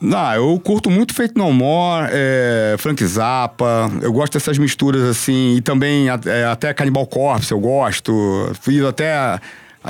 Não, 0.00 0.34
eu 0.34 0.60
curto 0.62 0.90
muito 0.90 1.14
Feito 1.14 1.38
No 1.38 1.52
More, 1.52 2.08
é, 2.10 2.76
Frank 2.78 3.04
Zappa, 3.06 3.90
eu 4.02 4.12
gosto 4.12 4.34
dessas 4.34 4.58
misturas 4.58 5.02
assim, 5.02 5.56
e 5.56 5.60
também 5.62 6.08
é, 6.08 6.44
até 6.44 6.72
Cannibal 6.74 7.06
Corpse 7.06 7.50
eu 7.50 7.58
gosto, 7.58 8.52
fui 8.60 8.86
até 8.86 9.14
a, 9.14 9.40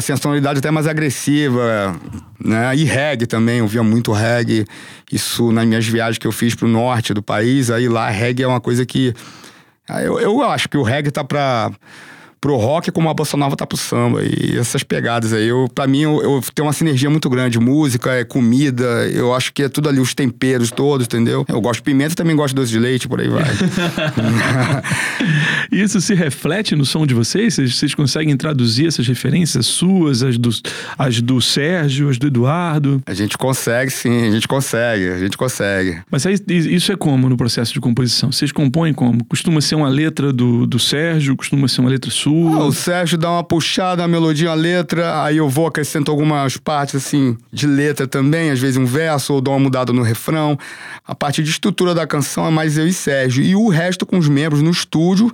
sensualidade 0.01 0.61
até 0.61 0.71
mais 0.71 0.87
agressiva, 0.87 1.97
né? 2.39 2.77
E 2.77 2.85
reggae 2.85 3.27
também, 3.27 3.59
eu 3.59 3.67
via 3.67 3.83
muito 3.83 4.13
reggae, 4.13 4.65
isso 5.11 5.51
nas 5.51 5.67
minhas 5.67 5.87
viagens 5.87 6.19
que 6.19 6.27
eu 6.27 6.33
fiz 6.33 6.55
pro 6.55 6.69
norte 6.69 7.13
do 7.13 7.23
país, 7.23 7.71
aí 7.71 7.89
lá 7.89 8.09
reggae 8.09 8.45
é 8.45 8.47
uma 8.47 8.61
coisa 8.61 8.87
que... 8.87 9.13
Eu, 9.89 10.21
eu 10.21 10.43
acho 10.43 10.69
que 10.69 10.77
o 10.77 10.83
reggae 10.83 11.11
tá 11.11 11.25
pra 11.25 11.71
pro 12.47 12.55
rock 12.55 12.93
como 12.93 13.11
a 13.11 13.15
bossa 13.15 13.37
nova 13.37 13.57
tá 13.57 13.67
pro 13.67 13.77
samba. 13.77 14.23
E 14.23 14.57
essas 14.57 14.85
pegadas 14.85 15.33
aí, 15.33 15.49
eu, 15.49 15.69
pra 15.75 15.85
mim, 15.89 16.03
eu, 16.03 16.23
eu 16.23 16.41
tenho 16.55 16.65
uma 16.65 16.73
sinergia 16.73 17.11
muito 17.11 17.29
grande. 17.29 17.59
Música, 17.59 18.13
é 18.13 18.23
comida, 18.23 18.85
eu 19.13 19.35
acho 19.35 19.53
que 19.53 19.65
é 19.65 19.69
tudo 19.69 19.89
ali, 19.89 19.99
os 19.99 20.15
temperos 20.15 20.71
todos, 20.71 21.07
entendeu? 21.07 21.45
Eu 21.49 21.61
gosto 21.61 21.81
de 21.81 21.83
pimenta 21.83 22.15
também 22.15 22.37
gosto 22.37 22.55
de 22.55 22.61
doce 22.61 22.71
de 22.71 22.79
leite, 22.79 23.09
por 23.09 23.21
aí 23.21 23.29
vai. 23.29 23.43
Isso 25.73 26.01
se 26.01 26.15
reflete 26.15 26.77
no 26.77 26.85
som 26.85 27.05
de 27.05 27.15
vocês? 27.15 27.55
Vocês, 27.55 27.75
vocês 27.75 27.95
conseguem 27.97 28.37
traduzir 28.37 28.87
essas 28.87 29.09
referências 29.09 29.67
suas, 29.67 30.23
as 30.23 30.39
do, 30.39 30.51
as 30.97 31.21
do 31.21 31.41
Sérgio, 31.41 32.09
as 32.09 32.17
do 32.17 32.29
Eduardo? 32.29 33.03
a 33.05 33.15
gente 33.15 33.37
consegue, 33.37 33.91
sim, 33.91 34.29
a 34.29 34.31
gente 34.31 34.47
consegue, 34.47 35.09
a 35.09 35.19
gente 35.19 35.37
consegue. 35.37 35.99
Mas 36.09 36.25
aí, 36.25 36.37
isso 36.49 36.93
é 36.93 36.97
como 36.97 37.29
no 37.29 37.37
processo 37.37 37.73
de 37.73 37.81
composição? 37.81 38.31
Vocês 38.31 38.53
compõem 38.53 38.95
como? 38.95 39.25
Costuma 39.25 39.61
ser 39.61 39.75
uma 39.75 39.89
letra 39.89 40.33
do, 40.33 40.65
do 40.65 40.79
Sérgio? 40.79 41.35
Costuma 41.35 41.67
ser 41.67 41.81
uma 41.81 41.91
letra 41.91 42.09
sua? 42.09 42.36
Ah, 42.55 42.65
o 42.65 42.73
Sérgio 42.73 43.17
dá 43.17 43.31
uma 43.31 43.45
puxada, 43.45 44.05
a 44.05 44.09
melodia, 44.09 44.51
a 44.51 44.55
letra, 44.55 45.23
aí 45.23 45.37
eu 45.39 45.49
vou 45.49 45.67
acrescento 45.67 46.11
algumas 46.11 46.57
partes 46.57 46.97
assim 46.97 47.37
de 47.53 47.67
letra 47.67 48.07
também, 48.07 48.51
às 48.51 48.59
vezes 48.59 48.77
um 48.77 48.85
verso, 48.85 49.35
ou 49.35 49.41
dou 49.41 49.55
uma 49.55 49.61
mudada 49.61 49.93
no 49.93 50.03
refrão. 50.03 50.59
A 51.07 51.15
parte 51.15 51.43
de 51.43 51.51
estrutura 51.51 51.95
da 51.95 52.07
canção 52.07 52.47
é 52.47 52.51
mais 52.51 52.77
eu 52.77 52.87
e 52.87 52.93
Sérgio. 52.93 53.43
E 53.43 53.55
o 53.55 53.69
resto 53.69 54.05
com 54.05 54.19
os 54.19 54.29
membros 54.29 54.61
no 54.61 54.71
estúdio, 54.71 55.33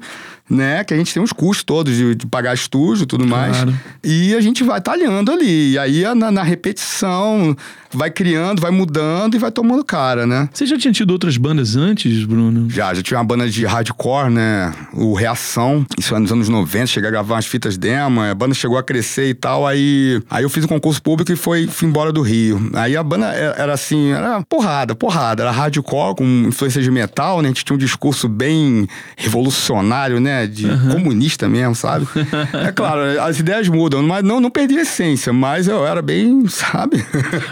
né? 0.52 0.84
Que 0.84 0.94
a 0.94 0.96
gente 0.96 1.12
tem 1.12 1.22
os 1.22 1.32
custos 1.32 1.64
todos 1.64 1.96
de, 1.96 2.14
de 2.14 2.26
pagar 2.26 2.54
estúdio 2.54 3.04
e 3.04 3.06
tudo 3.06 3.26
mais. 3.26 3.56
Claro. 3.56 3.74
E 4.04 4.34
a 4.34 4.40
gente 4.40 4.62
vai 4.62 4.80
talhando 4.80 5.32
ali. 5.32 5.72
E 5.72 5.78
aí 5.78 6.14
na, 6.14 6.30
na 6.30 6.42
repetição 6.42 7.56
vai 7.92 8.10
criando, 8.10 8.60
vai 8.60 8.70
mudando 8.70 9.34
e 9.34 9.38
vai 9.38 9.50
tomando 9.50 9.84
cara, 9.84 10.26
né? 10.26 10.48
Você 10.52 10.66
já 10.66 10.78
tinha 10.78 10.92
tido 10.92 11.10
outras 11.10 11.36
bandas 11.36 11.76
antes, 11.76 12.24
Bruno? 12.24 12.68
Já, 12.70 12.94
já 12.94 13.02
tinha 13.02 13.18
uma 13.18 13.24
banda 13.24 13.48
de 13.48 13.64
hardcore, 13.64 14.30
né? 14.30 14.72
O 14.94 15.14
Reação. 15.14 15.86
Isso 15.98 16.14
era 16.14 16.20
nos 16.20 16.32
anos 16.32 16.48
90, 16.48 16.86
cheguei 16.86 17.08
a 17.08 17.10
gravar 17.10 17.34
umas 17.34 17.46
fitas 17.46 17.76
demo, 17.76 18.20
a 18.20 18.34
banda 18.34 18.54
chegou 18.54 18.78
a 18.78 18.82
crescer 18.82 19.28
e 19.28 19.34
tal. 19.34 19.66
Aí, 19.66 20.22
aí 20.30 20.42
eu 20.42 20.50
fiz 20.50 20.64
um 20.64 20.68
concurso 20.68 21.02
público 21.02 21.30
e 21.32 21.36
foi, 21.36 21.66
fui 21.66 21.88
embora 21.88 22.12
do 22.12 22.22
Rio. 22.22 22.70
Aí 22.74 22.96
a 22.96 23.02
banda 23.02 23.26
era, 23.26 23.62
era 23.62 23.72
assim, 23.74 24.10
era 24.10 24.42
porrada, 24.42 24.94
porrada. 24.94 25.42
Era 25.42 25.50
hardcore 25.50 26.16
com 26.16 26.24
influência 26.48 26.80
de 26.80 26.90
metal, 26.90 27.42
né? 27.42 27.48
A 27.48 27.50
gente 27.50 27.64
tinha 27.64 27.74
um 27.74 27.78
discurso 27.78 28.28
bem 28.28 28.88
revolucionário, 29.16 30.20
né? 30.20 30.41
De 30.46 30.66
comunista 30.90 31.48
mesmo, 31.48 31.74
sabe? 31.74 32.06
é 32.66 32.72
claro, 32.72 33.20
as 33.20 33.38
ideias 33.38 33.68
mudam, 33.68 34.02
mas 34.02 34.22
não, 34.24 34.40
não 34.40 34.50
perdi 34.50 34.78
a 34.78 34.82
essência, 34.82 35.32
mas 35.32 35.68
eu 35.68 35.86
era 35.86 36.02
bem, 36.02 36.46
sabe? 36.48 37.04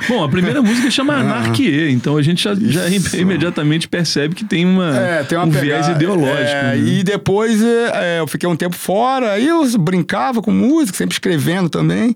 Bom, 0.08 0.24
a 0.24 0.28
primeira 0.28 0.62
música 0.62 0.90
chama 0.90 1.14
Anarquie, 1.20 1.90
então 1.90 2.16
a 2.16 2.22
gente 2.22 2.42
já, 2.42 2.54
já 2.54 2.86
imediatamente 3.18 3.88
percebe 3.88 4.34
que 4.34 4.44
tem, 4.44 4.64
uma, 4.64 4.96
É, 4.96 5.22
tem 5.24 5.36
uma 5.38 5.46
um 5.46 5.50
pegada, 5.50 5.82
viés 5.82 5.88
ideológico. 5.88 6.38
é, 6.40 6.76
né? 6.76 6.78
E 6.78 7.02
depois 7.02 7.62
é, 7.62 8.20
eu 8.20 8.26
fiquei 8.26 8.48
um 8.48 8.56
tempo 8.56 8.76
fora, 8.76 9.32
aí 9.32 9.46
eu 9.46 9.66
brincava 9.78 10.42
com 10.42 10.50
música, 10.50 10.96
sempre 10.96 11.14
escrevendo 11.14 11.68
também. 11.68 12.14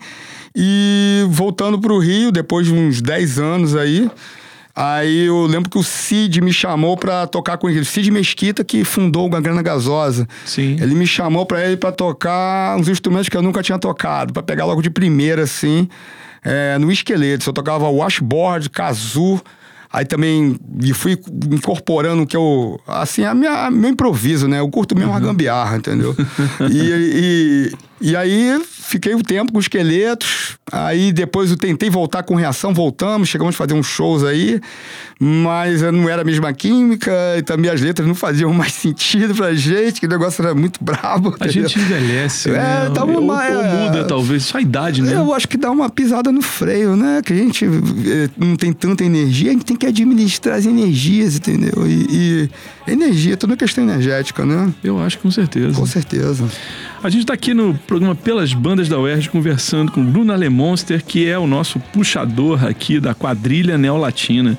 E 0.57 1.25
voltando 1.31 1.81
pro 1.81 1.99
Rio, 1.99 2.31
depois 2.31 2.67
de 2.67 2.73
uns 2.73 3.03
10 3.03 3.39
anos 3.41 3.75
aí, 3.75 4.09
aí 4.75 5.27
eu 5.27 5.47
lembro 5.47 5.71
que 5.71 5.79
o 5.79 5.83
Cid 5.83 6.41
me 6.41 6.53
chamou 6.53 6.97
pra 6.97 7.27
tocar 7.27 7.57
com 7.59 7.69
ele. 7.69 7.81
O 7.81 7.85
Cid 7.85 8.11
Mesquita, 8.11 8.65
que 8.65 8.85
fundou 8.85 9.27
o 9.27 9.31
Gangrena 9.31 9.63
Gasosa. 9.63 10.27
Sim. 10.45 10.77
Ele 10.81 10.95
me 10.95 11.07
chamou 11.07 11.47
pra 11.47 11.65
ele 11.65 11.77
pra 11.77 11.93
tocar 11.93 12.77
uns 12.77 12.89
instrumentos 12.89 13.29
que 13.29 13.37
eu 13.37 13.43
nunca 13.43 13.63
tinha 13.63 13.79
tocado, 13.79 14.33
pra 14.33 14.43
pegar 14.43 14.65
logo 14.65 14.83
de 14.83 14.91
primeira, 14.91 15.43
assim, 15.43 15.89
é, 16.43 16.79
no 16.79 16.91
esqueleto. 16.91 17.49
Eu 17.49 17.53
tocava 17.53 17.89
washboard, 17.89 18.71
kazoo. 18.71 19.41
Aí 19.95 20.05
também 20.05 20.57
e 20.83 20.93
fui 20.93 21.17
incorporando 21.53 22.25
o 22.25 22.27
que 22.27 22.37
eu. 22.37 22.81
Assim, 22.85 23.23
a 23.23 23.33
minha, 23.33 23.71
meu 23.71 23.91
improviso, 23.91 24.49
né? 24.49 24.59
Eu 24.59 24.69
curto 24.69 24.99
mesmo 24.99 25.13
a 25.13 25.21
gambiarra, 25.21 25.77
entendeu? 25.77 26.17
e, 26.69 27.71
e, 28.03 28.09
e 28.11 28.17
aí 28.17 28.61
fiquei 28.69 29.15
um 29.15 29.21
tempo 29.21 29.53
com 29.53 29.61
esqueletos. 29.61 30.59
Aí 30.73 31.13
depois 31.13 31.53
eu 31.53 31.57
tentei 31.57 31.89
voltar 31.89 32.25
com 32.25 32.35
reação, 32.35 32.75
voltamos, 32.75 33.29
chegamos 33.29 33.55
a 33.55 33.59
fazer 33.59 33.75
uns 33.75 33.87
shows 33.87 34.25
aí, 34.25 34.61
mas 35.21 35.81
não 35.83 36.09
era 36.09 36.23
a 36.23 36.25
mesma 36.25 36.53
química 36.53 37.13
e 37.39 37.43
também 37.43 37.71
as 37.71 37.81
letras 37.81 38.07
não 38.09 38.15
faziam 38.17 38.51
mais 38.55 38.73
sentido 38.73 39.33
pra 39.35 39.55
gente, 39.55 40.01
que 40.01 40.07
o 40.07 40.09
negócio 40.11 40.45
era 40.45 40.55
muito 40.55 40.83
brabo. 40.83 41.37
A 41.39 41.47
gente 41.47 41.79
envelhece, 41.79 42.51
né? 42.51 42.87
É, 42.87 42.91
dá 42.91 43.05
ou, 43.05 43.21
uma- 43.21 43.47
ou 43.49 43.65
muda, 43.65 44.05
talvez. 44.05 44.45
Só 44.45 44.59
a 44.59 44.61
idade, 44.61 45.03
né? 45.03 45.15
Eu 45.15 45.33
acho 45.33 45.47
que 45.47 45.57
dá 45.57 45.71
uma 45.71 45.89
pisada 45.89 46.33
no 46.33 46.43
freio, 46.43 46.97
né? 46.97 47.23
Que 47.25 47.33
a 47.33 47.37
gente 47.37 47.65
eh, 47.65 48.29
não 48.37 48.57
tem 48.57 48.73
tanta 48.73 49.05
energia, 49.05 49.51
a 49.51 49.53
gente 49.53 49.65
tem 49.65 49.77
que 49.77 49.84
administrar 49.87 50.57
as 50.57 50.67
energias, 50.67 51.37
entendeu? 51.37 51.87
E, 51.87 52.49
e 52.87 52.91
energia, 52.91 53.37
toda 53.37 53.57
questão 53.57 53.85
energética, 53.85 54.45
né? 54.45 54.73
Eu 54.83 55.01
acho 55.01 55.17
que 55.17 55.23
com 55.23 55.31
certeza. 55.31 55.79
Com 55.79 55.87
certeza. 55.87 56.49
A 57.03 57.11
gente 57.11 57.23
está 57.23 57.35
aqui 57.35 57.53
no 57.53 57.75
programa 57.87 58.15
Pelas 58.15 58.53
Bandas 58.53 58.89
da 58.89 58.99
UERJ 58.99 59.29
conversando 59.29 59.93
com 59.93 60.05
Bruna 60.05 60.35
Lemonster, 60.37 61.05
que 61.05 61.29
é 61.29 61.39
o 61.39 61.47
nosso 61.47 61.79
puxador 61.79 62.65
aqui 62.65 62.99
da 62.99 63.15
quadrilha 63.15 63.77
neolatina. 63.77 64.59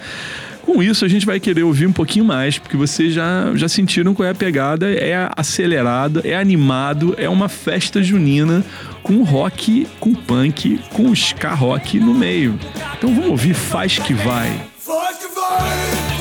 Com 0.66 0.82
isso, 0.82 1.06
a 1.06 1.08
gente 1.08 1.28
vai 1.28 1.40
querer 1.40 1.62
ouvir 1.62 1.86
um 1.86 1.92
pouquinho 1.92 2.26
mais, 2.26 2.58
porque 2.58 2.76
vocês 2.76 3.14
já, 3.14 3.52
já 3.54 3.70
sentiram 3.70 4.16
qual 4.16 4.28
é 4.28 4.32
a 4.32 4.36
pegada. 4.36 4.92
É 4.92 5.30
acelerada, 5.38 6.22
é 6.24 6.36
animado, 6.36 7.14
é 7.18 7.30
uma 7.30 7.48
festa 7.48 8.02
junina 8.02 8.66
com 9.04 9.22
rock, 9.22 9.88
com 10.00 10.16
punk, 10.16 10.80
com 10.92 11.14
ska 11.14 11.54
rock 11.54 12.00
no 12.00 12.16
meio. 12.16 12.60
Então 12.98 13.14
vamos 13.14 13.30
ouvir 13.30 13.54
Faz 13.54 14.00
Que 14.00 14.14
Vai. 14.16 14.75
Faz 14.86 15.18
que 15.18 15.28
vai, 15.30 15.50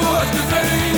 faz 0.00 0.30
que 0.30 0.36
vem. 0.38 0.93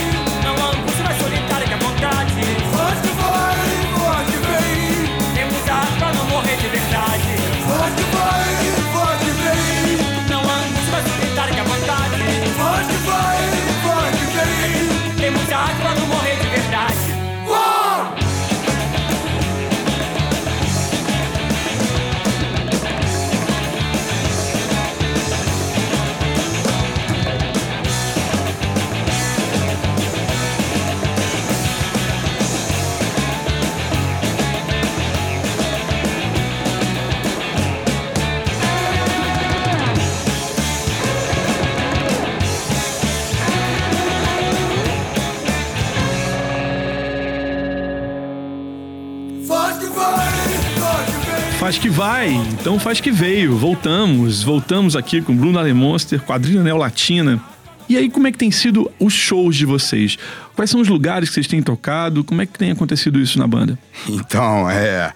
Faz 51.66 51.78
que 51.78 51.88
vai, 51.88 52.28
então 52.28 52.78
faz 52.78 53.00
que 53.00 53.10
veio. 53.10 53.56
Voltamos, 53.56 54.40
voltamos 54.40 54.94
aqui 54.94 55.20
com 55.20 55.34
Bruno 55.34 55.58
Alemonster, 55.58 56.20
quadrilha 56.20 56.62
neolatina. 56.62 57.42
E 57.88 57.96
aí, 57.96 58.08
como 58.08 58.28
é 58.28 58.30
que 58.30 58.38
tem 58.38 58.52
sido 58.52 58.88
os 59.00 59.12
shows 59.12 59.56
de 59.56 59.66
vocês? 59.66 60.16
Quais 60.56 60.70
são 60.70 60.80
os 60.80 60.88
lugares 60.88 61.28
que 61.28 61.34
vocês 61.34 61.46
têm 61.46 61.62
tocado? 61.62 62.24
Como 62.24 62.40
é 62.42 62.46
que 62.46 62.58
tem 62.58 62.70
acontecido 62.70 63.20
isso 63.20 63.38
na 63.38 63.46
banda? 63.46 63.78
Então, 64.08 64.68
é. 64.72 65.12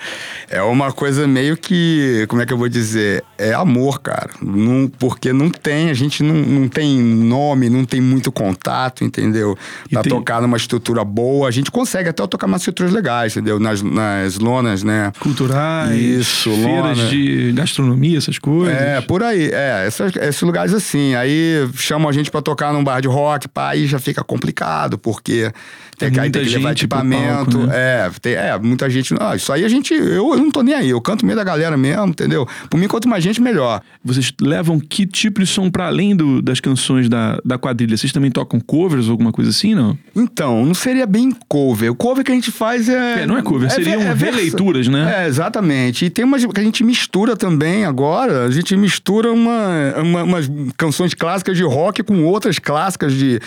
É 0.50 0.62
uma 0.62 0.92
coisa 0.92 1.26
meio 1.26 1.56
que. 1.56 2.26
Como 2.28 2.42
é 2.42 2.46
que 2.46 2.52
eu 2.52 2.58
vou 2.58 2.68
dizer? 2.68 3.24
É 3.38 3.54
amor, 3.54 4.00
cara. 4.00 4.30
Não, 4.42 4.86
porque 4.98 5.32
não 5.32 5.48
tem, 5.48 5.88
a 5.90 5.94
gente 5.94 6.22
não, 6.22 6.34
não 6.34 6.68
tem 6.68 6.98
nome, 7.00 7.70
não 7.70 7.84
tem 7.84 8.00
muito 8.00 8.30
contato, 8.30 9.02
entendeu? 9.04 9.56
Pra 9.90 10.02
tem- 10.02 10.10
tocar 10.10 10.42
numa 10.42 10.56
estrutura 10.56 11.02
boa, 11.04 11.48
a 11.48 11.50
gente 11.50 11.70
consegue 11.70 12.08
até 12.10 12.26
tocar 12.26 12.46
umas 12.46 12.60
estruturas 12.60 12.92
legais, 12.92 13.32
entendeu? 13.36 13.58
Nas, 13.58 13.80
nas 13.82 14.38
lonas, 14.38 14.82
né? 14.82 15.10
Culturais, 15.20 15.96
Isso, 15.98 16.50
feiras 16.50 16.98
lona. 16.98 17.08
de 17.08 17.52
gastronomia, 17.52 18.18
essas 18.18 18.38
coisas. 18.38 18.74
É, 18.76 19.00
por 19.00 19.22
aí. 19.22 19.50
É, 19.52 19.84
essas- 19.86 20.14
esses 20.16 20.42
lugares 20.42 20.74
assim. 20.74 21.14
Aí 21.14 21.66
chamam 21.76 22.08
a 22.08 22.12
gente 22.12 22.30
pra 22.30 22.42
tocar 22.42 22.72
num 22.72 22.84
bar 22.84 23.00
de 23.00 23.08
rock, 23.08 23.48
pá, 23.48 23.70
aí 23.70 23.86
já 23.86 23.98
fica 23.98 24.22
complicado, 24.22 24.98
porque 24.98 25.29
Yeah. 25.30 25.52
Tem, 26.00 26.08
É 26.08 26.10
que, 26.10 26.18
aí 26.20 26.24
muita 26.26 26.38
tem 26.40 26.48
que 26.48 26.56
levar 26.56 26.72
equipamento. 26.72 27.58
palco, 27.58 27.66
né? 27.66 27.76
É, 27.76 28.10
tem- 28.20 28.32
é, 28.34 28.58
muita 28.58 28.88
gente. 28.88 29.12
Não, 29.14 29.34
isso 29.34 29.52
aí 29.52 29.64
a 29.64 29.68
gente. 29.68 29.92
Eu, 29.94 30.32
eu 30.32 30.36
não 30.38 30.50
tô 30.50 30.62
nem 30.62 30.74
aí. 30.74 30.88
Eu 30.90 31.00
canto 31.00 31.24
meio 31.26 31.36
da 31.36 31.44
galera 31.44 31.76
mesmo, 31.76 32.06
entendeu? 32.06 32.46
Por 32.70 32.78
mim, 32.78 32.88
quanto 32.88 33.08
mais 33.08 33.22
gente, 33.22 33.40
melhor. 33.40 33.82
Vocês 34.04 34.32
levam 34.40 34.80
que 34.80 35.06
tipo 35.06 35.40
de 35.40 35.46
som 35.46 35.70
pra 35.70 35.86
além 35.86 36.16
do- 36.16 36.40
das 36.40 36.58
canções 36.58 37.08
da, 37.08 37.38
da 37.44 37.58
quadrilha? 37.58 37.96
Vocês 37.96 38.12
também 38.12 38.30
tocam 38.30 38.58
covers 38.58 39.06
ou 39.06 39.12
alguma 39.12 39.30
coisa 39.30 39.50
assim, 39.50 39.74
não? 39.74 39.96
Então, 40.16 40.64
não 40.64 40.74
seria 40.74 41.06
bem 41.06 41.30
cover. 41.48 41.90
O 41.90 41.94
cover 41.94 42.24
que 42.24 42.32
a 42.32 42.34
gente 42.34 42.50
faz 42.50 42.88
é. 42.88 43.22
É, 43.22 43.26
não 43.26 43.36
é 43.36 43.42
cover, 43.42 43.70
seriam 43.70 44.00
versa- 44.00 44.24
releituras, 44.24 44.88
né? 44.88 45.24
É, 45.24 45.28
exatamente. 45.28 46.06
E 46.06 46.10
tem 46.10 46.24
umas 46.24 46.44
que 46.44 46.60
a 46.60 46.64
gente 46.64 46.82
mistura 46.82 47.36
também 47.36 47.84
agora. 47.84 48.44
A 48.46 48.50
gente 48.50 48.74
mistura 48.76 49.30
uma, 49.32 49.94
uma- 50.02 50.22
umas 50.22 50.50
canções 50.76 51.12
clássicas 51.12 51.56
de 51.56 51.62
rock 51.62 52.02
com 52.02 52.24
outras 52.24 52.58
clássicas 52.58 53.12
de. 53.12 53.38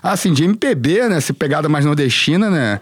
Assim, 0.00 0.32
de 0.32 0.44
MPB, 0.44 1.08
né? 1.08 1.16
Essa 1.16 1.34
pegada 1.34 1.68
mais 1.68 1.84
nordestina, 1.88 2.50
né? 2.50 2.80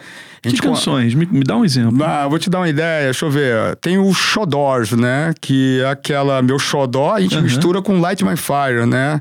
Que 0.50 0.60
canções? 0.60 1.14
Me, 1.14 1.26
me 1.26 1.42
dá 1.42 1.56
um 1.56 1.64
exemplo. 1.64 2.04
ah, 2.04 2.26
vou 2.28 2.38
te 2.38 2.48
dar 2.48 2.58
uma 2.58 2.68
ideia, 2.68 3.04
deixa 3.04 3.26
eu 3.26 3.30
ver. 3.30 3.76
Tem 3.76 3.98
o 3.98 4.12
Xodors, 4.12 4.92
né? 4.92 5.34
Que 5.40 5.80
é 5.80 5.88
aquela 5.88 6.40
meu 6.42 6.58
xodó, 6.58 7.14
a 7.14 7.20
gente 7.20 7.36
mistura 7.40 7.82
com 7.82 8.00
Light 8.00 8.24
My 8.24 8.36
Fire, 8.36 8.86
né? 8.86 9.20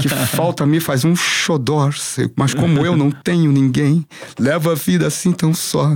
Que 0.00 0.08
falta 0.34 0.66
me 0.66 0.80
faz 0.80 1.04
um 1.04 1.14
Xodors. 1.14 2.16
Mas 2.36 2.54
como 2.54 2.84
eu 2.84 2.96
não 2.96 3.10
tenho 3.10 3.52
ninguém, 3.52 4.04
leva 4.38 4.72
a 4.72 4.74
vida 4.74 5.06
assim 5.06 5.32
tão 5.32 5.54
só. 5.54 5.94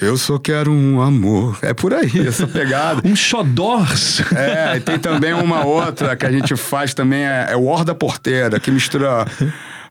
Eu 0.00 0.16
só 0.16 0.38
quero 0.38 0.70
um 0.70 1.00
amor. 1.00 1.58
É 1.62 1.74
por 1.74 1.92
aí, 1.92 2.26
essa 2.26 2.46
pegada. 2.46 3.02
Um 3.04 3.16
xodors. 3.16 4.20
É, 4.32 4.76
e 4.76 4.80
tem 4.80 4.98
também 4.98 5.32
uma 5.32 5.64
outra 5.64 6.14
que 6.16 6.26
a 6.26 6.32
gente 6.32 6.54
faz 6.56 6.94
também, 6.94 7.24
é, 7.24 7.48
é 7.50 7.56
o 7.56 7.66
Or 7.66 7.84
da 7.84 7.94
Porteira, 7.94 8.60
que 8.60 8.70
mistura 8.70 9.26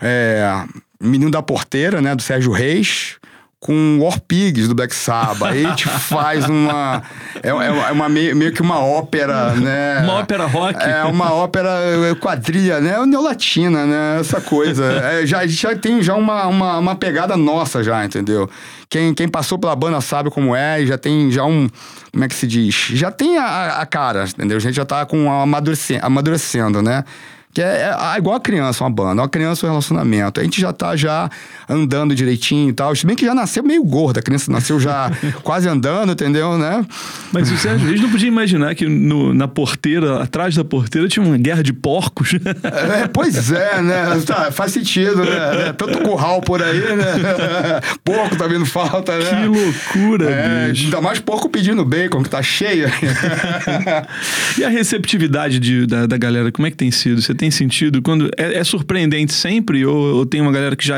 é, 0.01 0.63
Menino 1.01 1.31
da 1.31 1.41
Porteira, 1.41 2.01
né, 2.01 2.13
do 2.15 2.21
Sérgio 2.21 2.51
Reis, 2.51 3.17
com 3.59 3.99
War 4.01 4.21
Pigs, 4.21 4.69
do 4.69 4.75
Black 4.75 4.95
Sabbath. 4.95 5.51
Aí 5.51 5.65
a 5.65 5.69
gente 5.69 5.87
faz 5.99 6.47
uma... 6.47 7.03
É, 7.43 7.49
é 7.49 7.91
uma 7.91 8.07
meio, 8.07 8.35
meio 8.35 8.53
que 8.53 8.61
uma 8.61 8.79
ópera, 8.79 9.53
né? 9.55 9.99
Uma 10.03 10.13
ópera 10.19 10.45
rock. 10.45 10.81
É, 10.81 11.03
uma 11.03 11.33
ópera 11.33 11.69
é, 12.09 12.15
quadrilha, 12.15 12.79
né? 12.79 13.05
Neolatina, 13.05 13.85
né? 13.85 14.19
Essa 14.19 14.39
coisa. 14.39 14.85
É, 14.85 15.25
já, 15.25 15.45
já 15.45 15.75
tem 15.75 16.01
já 16.01 16.15
uma, 16.15 16.47
uma, 16.47 16.77
uma 16.77 16.95
pegada 16.95 17.35
nossa 17.35 17.83
já, 17.83 18.03
entendeu? 18.05 18.49
Quem, 18.89 19.13
quem 19.13 19.27
passou 19.27 19.59
pela 19.59 19.75
banda 19.75 19.99
sabe 19.99 20.29
como 20.29 20.55
é, 20.55 20.81
e 20.81 20.87
já 20.87 20.97
tem 20.97 21.29
já 21.29 21.43
um... 21.43 21.69
Como 22.11 22.23
é 22.23 22.27
que 22.27 22.35
se 22.35 22.47
diz? 22.47 22.73
Já 22.93 23.11
tem 23.11 23.37
a, 23.37 23.81
a 23.81 23.85
cara, 23.85 24.23
entendeu? 24.23 24.57
A 24.57 24.61
gente 24.61 24.75
já 24.75 24.85
tá 24.85 25.05
com 25.05 25.31
amadurecendo, 25.31 26.05
amadurecendo 26.05 26.81
né? 26.81 27.03
Que 27.51 27.63
é, 27.63 27.91
é 28.13 28.17
igual 28.17 28.35
a 28.35 28.39
criança, 28.39 28.83
uma 28.83 28.91
banda. 28.91 29.21
Uma 29.23 29.27
criança, 29.29 29.65
um 29.65 29.69
relacionamento. 29.69 30.39
A 30.39 30.43
gente 30.43 30.61
já 30.61 30.71
tá 30.71 30.95
já 30.95 31.27
andando 31.67 32.13
direitinho 32.13 32.69
e 32.69 32.73
tal. 32.73 32.95
Se 32.95 33.05
bem 33.07 33.15
que 33.15 33.25
já 33.25 33.33
nasceu 33.33 33.63
meio 33.63 33.83
gorda. 33.83 34.19
A 34.19 34.23
criança 34.23 34.51
nasceu 34.51 34.79
já 34.79 35.11
quase 35.41 35.67
andando, 35.67 36.11
entendeu, 36.11 36.57
né? 36.59 36.85
Mas 37.31 37.51
o 37.51 37.57
Sérgio 37.57 37.87
Reis 37.87 37.99
não 38.01 38.09
podia 38.11 38.27
imaginar 38.27 38.75
que 38.75 38.87
no- 38.87 39.33
na 39.33 39.47
porteira, 39.47 40.21
atrás 40.21 40.55
da 40.55 40.63
porteira, 40.63 41.07
tinha 41.07 41.25
uma 41.25 41.37
guerra 41.37 41.63
de 41.63 41.73
porcos. 41.73 42.33
É, 42.33 43.07
pois 43.07 43.51
é, 43.51 43.81
né? 43.81 44.21
Tá, 44.25 44.51
faz 44.51 44.71
sentido, 44.71 45.17
né? 45.25 45.73
Tanto 45.75 45.99
curral 46.01 46.41
por 46.41 46.61
aí, 46.61 46.79
né? 46.79 47.05
Porco 48.05 48.35
tá 48.35 48.45
vindo 48.47 48.65
falta, 48.65 49.17
né? 49.17 49.25
que 49.25 49.45
loucura, 49.47 50.29
É, 50.29 50.67
bicho. 50.69 50.85
ainda 50.85 51.01
mais 51.01 51.19
porco 51.19 51.49
pedindo 51.49 51.83
bacon, 51.83 52.21
que 52.23 52.29
tá 52.29 52.41
cheio. 52.43 52.87
E 54.57 54.63
a 54.63 54.69
receptividade 54.69 55.59
de- 55.59 55.85
da, 55.85 56.05
da 56.05 56.17
galera, 56.17 56.51
como 56.51 56.67
é 56.67 56.71
que 56.71 56.77
tem 56.77 56.91
sido? 56.91 57.21
Você 57.21 57.33
tem 57.39 57.49
sentido? 57.49 58.01
quando 58.01 58.29
É, 58.37 58.55
é 58.55 58.63
surpreendente 58.65 59.31
sempre? 59.31 59.85
Ou, 59.85 60.17
ou 60.17 60.25
tem 60.25 60.41
uma 60.41 60.51
galera 60.51 60.75
que 60.75 60.85
já, 60.85 60.97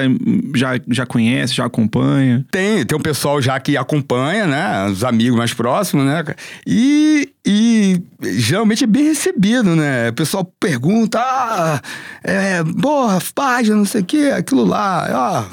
já, 0.56 0.72
já 0.90 1.06
conhece, 1.06 1.54
já 1.54 1.66
acompanha? 1.66 2.44
Tem, 2.50 2.84
tem 2.84 2.98
um 2.98 3.02
pessoal 3.02 3.40
já 3.40 3.60
que 3.60 3.78
acompanha, 3.78 4.48
né? 4.48 4.88
Os 4.88 5.04
amigos 5.04 5.38
mais 5.38 5.54
próximos, 5.54 6.04
né? 6.04 6.24
E, 6.66 7.30
e 7.46 8.02
geralmente 8.24 8.84
é 8.84 8.88
bem 8.88 9.04
recebido, 9.04 9.76
né? 9.76 10.10
O 10.10 10.14
pessoal 10.14 10.44
pergunta, 10.60 11.20
ah, 11.20 11.80
é, 12.24 12.64
porra, 12.82 13.20
página, 13.36 13.76
não 13.76 13.86
sei 13.86 14.02
o 14.02 14.06
quê, 14.06 14.34
aquilo 14.36 14.66
lá, 14.66 15.06
ah, 15.12 15.46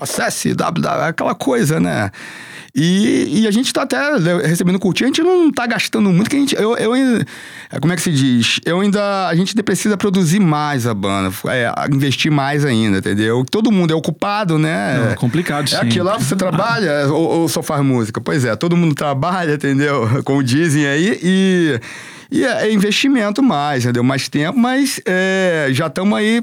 acesse 0.00 0.54
www, 0.54 1.02
aquela 1.02 1.34
coisa, 1.34 1.78
né? 1.78 2.10
E, 2.74 3.40
e 3.42 3.48
a 3.48 3.50
gente 3.50 3.72
tá 3.72 3.82
até 3.82 3.98
recebendo 4.46 4.78
curtir, 4.78 5.04
a 5.04 5.06
gente 5.08 5.22
não 5.22 5.50
tá 5.50 5.66
gastando 5.66 6.10
muito, 6.10 6.30
que 6.30 6.36
a 6.36 6.38
gente. 6.38 6.54
Eu, 6.56 6.76
eu, 6.76 6.92
ainda- 6.92 7.26
como 7.80 7.92
é 7.92 7.96
que 7.96 8.02
se 8.02 8.12
diz? 8.12 8.60
Eu 8.64 8.80
ainda. 8.80 9.26
A 9.28 9.34
gente 9.34 9.54
precisa 9.62 9.96
produzir 9.96 10.38
mais 10.40 10.86
a 10.86 10.94
banda, 10.94 11.34
é, 11.48 11.72
investir 11.92 12.30
mais 12.30 12.64
ainda, 12.64 12.98
entendeu? 12.98 13.44
Todo 13.50 13.72
mundo 13.72 13.92
é 13.92 13.96
ocupado, 13.96 14.58
né? 14.58 14.98
Não, 14.98 15.10
é 15.10 15.14
complicado, 15.16 15.64
É 15.64 15.66
sim. 15.68 15.76
aquilo 15.76 16.04
lá, 16.06 16.18
você 16.18 16.36
trabalha 16.36 17.06
ou, 17.08 17.40
ou 17.40 17.48
só 17.48 17.62
faz 17.62 17.82
música? 17.84 18.20
Pois 18.20 18.44
é, 18.44 18.54
todo 18.54 18.76
mundo 18.76 18.94
trabalha, 18.94 19.54
entendeu? 19.54 20.08
Como 20.24 20.42
dizem 20.42 20.86
aí, 20.86 21.18
e, 21.22 21.80
e 22.30 22.44
é 22.44 22.68
é 22.68 22.72
investimento 22.72 23.42
mais, 23.42 23.84
entendeu? 23.84 24.04
Mais 24.04 24.28
tempo, 24.28 24.58
mas 24.58 25.00
é, 25.04 25.68
já 25.72 25.86
estamos 25.88 26.16
aí 26.16 26.40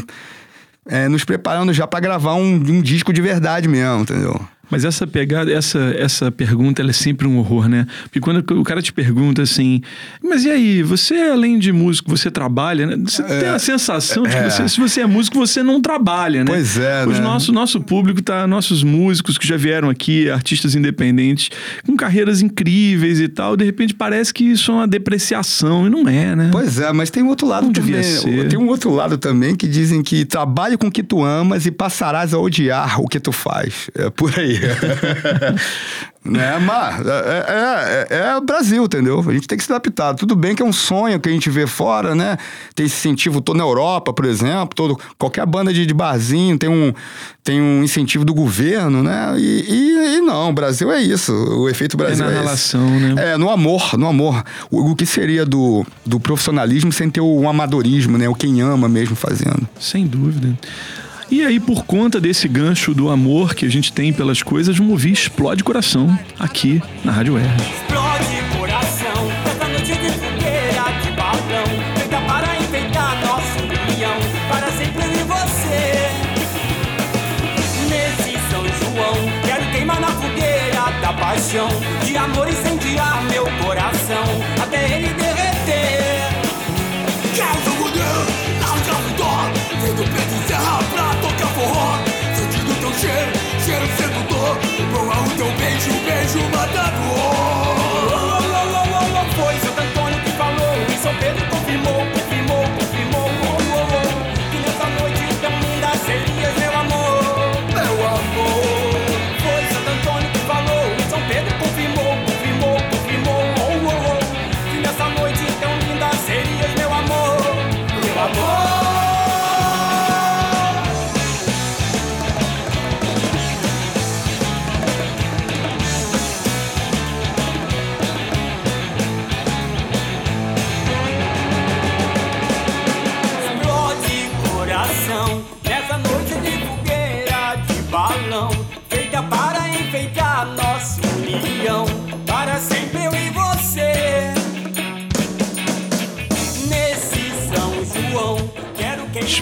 é, 0.89 1.07
nos 1.07 1.24
preparando 1.24 1.72
já 1.74 1.86
para 1.88 2.00
gravar 2.00 2.34
um, 2.36 2.55
um 2.55 2.81
disco 2.81 3.12
de 3.13 3.22
verdade 3.22 3.67
mesmo, 3.67 4.01
entendeu? 4.01 4.39
Mas 4.69 4.83
essa 4.83 5.07
pegada, 5.07 5.51
essa, 5.51 5.79
essa 5.97 6.31
pergunta, 6.31 6.81
ela 6.81 6.89
é 6.89 6.93
sempre 6.93 7.27
um 7.27 7.38
horror, 7.38 7.67
né? 7.69 7.88
Porque 8.03 8.19
quando 8.19 8.43
o 8.59 8.63
cara 8.63 8.81
te 8.81 8.91
pergunta 8.91 9.41
assim, 9.41 9.81
mas 10.21 10.43
e 10.43 10.50
aí, 10.50 10.83
você 10.83 11.15
além 11.15 11.57
de 11.57 11.71
músico, 11.71 12.09
você 12.09 12.29
trabalha, 12.29 12.86
né? 12.86 12.97
Você 13.03 13.24
tem 13.24 13.50
a 13.50 13.59
sensação 13.59 14.24
de 14.24 14.29
que 14.29 14.36
é. 14.36 14.50
você, 14.50 14.67
se 14.67 14.79
você 14.79 15.01
é 15.01 15.05
músico, 15.05 15.38
você 15.38 15.63
não 15.63 15.81
trabalha, 15.81 16.43
né? 16.43 16.51
Pois 16.51 16.77
é, 16.77 17.05
Os 17.05 17.17
né? 17.17 17.21
nosso, 17.21 17.51
nosso 17.51 17.81
público 17.81 18.21
tá, 18.21 18.45
nossos 18.45 18.83
músicos 18.83 19.38
que 19.38 19.47
já 19.47 19.55
vieram 19.55 19.89
aqui, 19.89 20.29
artistas 20.29 20.75
independentes, 20.75 21.50
com 21.86 21.95
carreiras 21.95 22.41
incríveis 22.41 23.19
e 23.19 23.27
tal, 23.27 23.55
de 23.55 23.63
repente 23.63 23.93
parece 23.93 24.33
que 24.33 24.43
isso 24.43 24.71
é 24.71 24.75
uma 24.75 24.88
depreciação, 24.88 25.88
e 25.88 25.89
não 25.89 26.07
é, 26.07 26.36
né? 26.36 26.50
Pois 26.51 26.79
é, 26.79 26.91
mas 26.91 27.09
tem 27.09 27.24
um 27.24 27.27
outro 27.27 27.47
lado 27.47 27.65
Não 27.65 27.74
também. 27.74 28.01
Tem 28.50 28.59
um 28.59 28.67
outro 28.67 28.91
lado 28.91 29.17
também 29.17 29.55
que 29.55 29.67
dizem 29.67 30.03
que 30.03 30.25
trabalhe 30.25 30.77
com 30.77 30.88
o 30.88 30.91
que 30.91 31.03
tu 31.03 31.24
amas 31.24 31.65
e 31.65 31.71
passarás 31.71 32.33
a 32.33 32.38
odiar 32.38 33.00
o 33.01 33.07
que 33.07 33.19
tu 33.19 33.31
faz. 33.31 33.89
É 33.95 34.09
por 34.09 34.38
aí. 34.38 34.56
né? 36.23 36.59
Mas 36.59 37.05
é, 37.05 37.45
é, 37.47 38.07
é, 38.09 38.29
é 38.29 38.35
o 38.35 38.41
Brasil, 38.41 38.83
entendeu? 38.83 39.23
A 39.27 39.33
gente 39.33 39.47
tem 39.47 39.57
que 39.57 39.63
se 39.63 39.71
adaptar. 39.71 40.13
Tudo 40.15 40.35
bem 40.35 40.55
que 40.55 40.61
é 40.61 40.65
um 40.65 40.73
sonho 40.73 41.19
que 41.19 41.29
a 41.29 41.31
gente 41.31 41.49
vê 41.49 41.65
fora, 41.65 42.13
né? 42.13 42.37
Tem 42.75 42.85
esse 42.85 42.95
incentivo 42.95 43.41
todo 43.41 43.57
na 43.57 43.63
Europa, 43.63 44.13
por 44.13 44.25
exemplo. 44.25 44.69
Todo, 44.75 44.99
qualquer 45.17 45.45
banda 45.45 45.73
de, 45.73 45.85
de 45.85 45.93
barzinho 45.93 46.57
tem 46.57 46.69
um, 46.69 46.93
tem 47.43 47.61
um 47.61 47.83
incentivo 47.83 48.25
do 48.25 48.33
governo, 48.33 49.01
né? 49.01 49.33
E, 49.37 49.65
e, 49.67 50.17
e 50.17 50.21
não, 50.21 50.49
o 50.49 50.53
Brasil 50.53 50.91
é 50.91 51.01
isso. 51.01 51.33
O 51.33 51.69
efeito 51.69 51.95
Brasil 51.95 52.25
na 52.25 52.31
é, 52.31 52.33
esse. 52.33 52.43
relação, 52.43 52.99
né? 52.99 53.33
É, 53.33 53.37
no 53.37 53.49
amor, 53.49 53.97
no 53.97 54.07
amor. 54.07 54.43
O, 54.69 54.91
o 54.91 54.95
que 54.95 55.05
seria 55.05 55.45
do, 55.45 55.85
do 56.05 56.19
profissionalismo 56.19 56.91
sem 56.91 57.09
ter 57.09 57.21
o 57.21 57.47
amadorismo, 57.47 58.17
né? 58.17 58.27
O 58.27 58.35
quem 58.35 58.61
ama 58.61 58.89
mesmo 58.89 59.15
fazendo. 59.15 59.67
Sem 59.79 60.05
dúvida. 60.05 60.57
E 61.29 61.43
aí, 61.43 61.60
por 61.60 61.84
conta 61.84 62.22
desse 62.22 62.48
gancho 62.48 62.93
do 62.93 63.10
amor 63.10 63.53
que 63.53 63.65
a 63.65 63.69
gente 63.69 63.91
tem 63.91 64.13
pelas 64.13 64.41
coisas, 64.41 64.77
vamos 64.77 64.93
ouvir 64.93 65.12
Explode 65.12 65.62
Coração 65.62 66.17
aqui 66.39 66.81
na 67.03 67.12
Rádio 67.12 67.38
R. 67.38 67.46
Explode 67.46 68.57
coração, 68.57 69.27
de 69.84 69.93
fogueira 69.93 70.84
de 71.01 72.00
Feita 72.00 72.22
para 72.22 72.55
enfeitar 72.57 73.22
nosso 73.25 73.60
união. 73.60 74.15
Para 74.50 74.72
sempre 74.72 75.03
você. 75.27 76.07
Nesse 77.89 78.39
São 78.50 78.63
João 78.65 79.29
Quero 79.43 79.69
queimar 79.72 80.00
na 80.00 80.07
fogueira 80.07 80.91
da 81.01 81.12
paixão. 81.12 81.67
De 82.05 82.15
amor 82.15 82.48
incendiar 82.48 83.22
meu 83.25 83.46
coração 83.65 84.24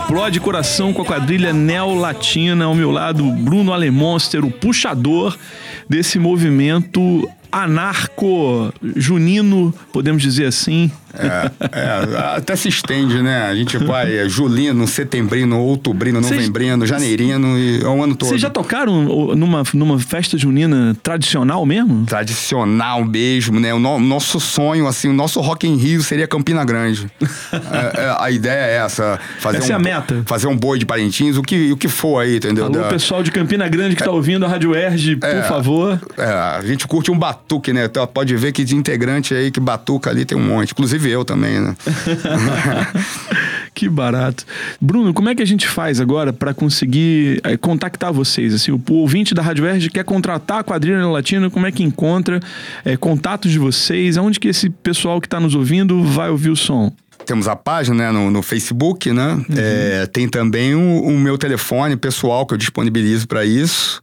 Explode 0.05 0.39
Coração 0.39 0.93
com 0.93 1.01
a 1.01 1.05
quadrilha 1.05 1.51
neo-latina. 1.51 2.65
Ao 2.65 2.75
meu 2.75 2.91
lado, 2.91 3.23
Bruno 3.31 3.73
Alemonster, 3.73 4.45
o 4.45 4.51
puxador 4.51 5.35
desse 5.89 6.19
movimento 6.19 7.27
anarco-junino, 7.51 9.73
podemos 9.91 10.21
dizer 10.21 10.45
assim. 10.45 10.91
É, 11.19 11.51
é, 11.79 12.35
até 12.37 12.55
se 12.55 12.67
estende, 12.69 13.21
né? 13.21 13.43
A 13.49 13.55
gente 13.55 13.77
vai 13.77 14.17
é, 14.17 14.29
julino, 14.29 14.87
setembrino, 14.87 15.59
outubrino, 15.59 16.21
novembrino, 16.21 16.85
janeirino 16.85 17.57
e 17.57 17.81
é 17.81 17.87
o 17.87 18.03
ano 18.03 18.15
todo. 18.15 18.29
Vocês 18.29 18.41
já 18.41 18.49
tocaram 18.49 19.35
numa, 19.35 19.63
numa 19.73 19.99
festa 19.99 20.37
junina 20.37 20.95
tradicional 21.01 21.65
mesmo? 21.65 22.05
Tradicional 22.05 23.03
mesmo, 23.05 23.59
né? 23.59 23.73
O 23.73 23.79
no- 23.79 23.99
nosso 23.99 24.39
sonho, 24.39 24.87
assim, 24.87 25.09
o 25.09 25.13
nosso 25.13 25.39
Rock 25.41 25.67
in 25.67 25.75
Rio 25.75 26.01
seria 26.03 26.27
Campina 26.27 26.63
Grande. 26.65 27.07
É, 27.21 28.01
é, 28.01 28.15
a 28.19 28.31
ideia 28.31 28.65
é 28.65 28.75
essa. 28.77 29.19
Fazer 29.39 29.57
Essa 29.59 29.67
um, 29.67 29.71
é 29.71 29.75
a 29.75 29.79
meta. 29.79 30.23
Fazer 30.25 30.47
um 30.47 30.57
boi 30.57 30.77
de 30.79 30.85
Parintins, 30.85 31.37
o 31.37 31.41
que, 31.41 31.71
o 31.71 31.77
que 31.77 31.87
for 31.87 32.19
aí, 32.19 32.37
entendeu? 32.37 32.65
Alô, 32.65 32.73
Da- 32.79 32.83
pessoal 32.89 33.23
de 33.23 33.31
Campina 33.31 33.67
Grande 33.67 33.95
que 33.95 34.03
tá 34.03 34.11
ouvindo 34.11 34.45
a 34.45 34.49
Rádio 34.49 34.75
Erge, 34.75 35.15
por 35.15 35.43
favor. 35.47 35.99
A 36.17 36.61
gente 36.65 36.87
curte 36.87 37.11
um 37.11 37.17
batuque, 37.17 37.71
né? 37.73 37.85
Então, 37.85 38.05
pode 38.07 38.35
ver 38.35 38.51
que 38.51 38.63
de 38.63 38.75
integrante 38.75 39.33
aí 39.33 39.51
que 39.51 39.59
batuca 39.59 40.09
ali 40.09 40.25
tem 40.25 40.37
um 40.37 40.41
monte. 40.41 40.71
Inclusive 40.71 41.04
eu 41.09 41.25
também, 41.25 41.59
né? 41.59 41.75
Que 43.75 43.89
barato. 43.89 44.45
Bruno, 44.79 45.13
como 45.13 45.27
é 45.27 45.35
que 45.35 45.43
a 45.43 45.45
gente 45.45 45.67
faz 45.67 45.99
agora 45.99 46.31
para 46.31 46.53
conseguir 46.53 47.41
eh, 47.43 47.57
contactar 47.57 48.13
vocês? 48.13 48.53
Assim, 48.53 48.71
o, 48.71 48.81
o 48.89 48.93
ouvinte 48.93 49.35
da 49.35 49.41
Rádio 49.41 49.65
Verde 49.65 49.89
quer 49.89 50.05
contratar 50.05 50.59
a 50.59 50.63
quadrilha 50.63 51.05
latina, 51.07 51.49
como 51.49 51.67
é 51.67 51.71
que 51.73 51.83
encontra 51.83 52.39
eh, 52.85 52.95
contatos 52.95 53.51
de 53.51 53.59
vocês? 53.59 54.17
Aonde 54.17 54.39
que 54.39 54.47
esse 54.47 54.69
pessoal 54.69 55.19
que 55.19 55.27
está 55.27 55.41
nos 55.41 55.55
ouvindo 55.55 56.01
vai 56.05 56.29
ouvir 56.29 56.51
o 56.51 56.55
som? 56.55 56.89
Temos 57.25 57.49
a 57.49 57.55
página 57.55 57.97
né, 57.97 58.11
no, 58.11 58.31
no 58.31 58.41
Facebook, 58.41 59.11
né? 59.11 59.43
É, 59.57 60.05
tem 60.05 60.29
também 60.29 60.73
o, 60.73 61.01
o 61.03 61.19
meu 61.19 61.37
telefone 61.37 61.97
pessoal 61.97 62.45
que 62.45 62.53
eu 62.53 62.57
disponibilizo 62.57 63.27
para 63.27 63.43
isso. 63.43 63.99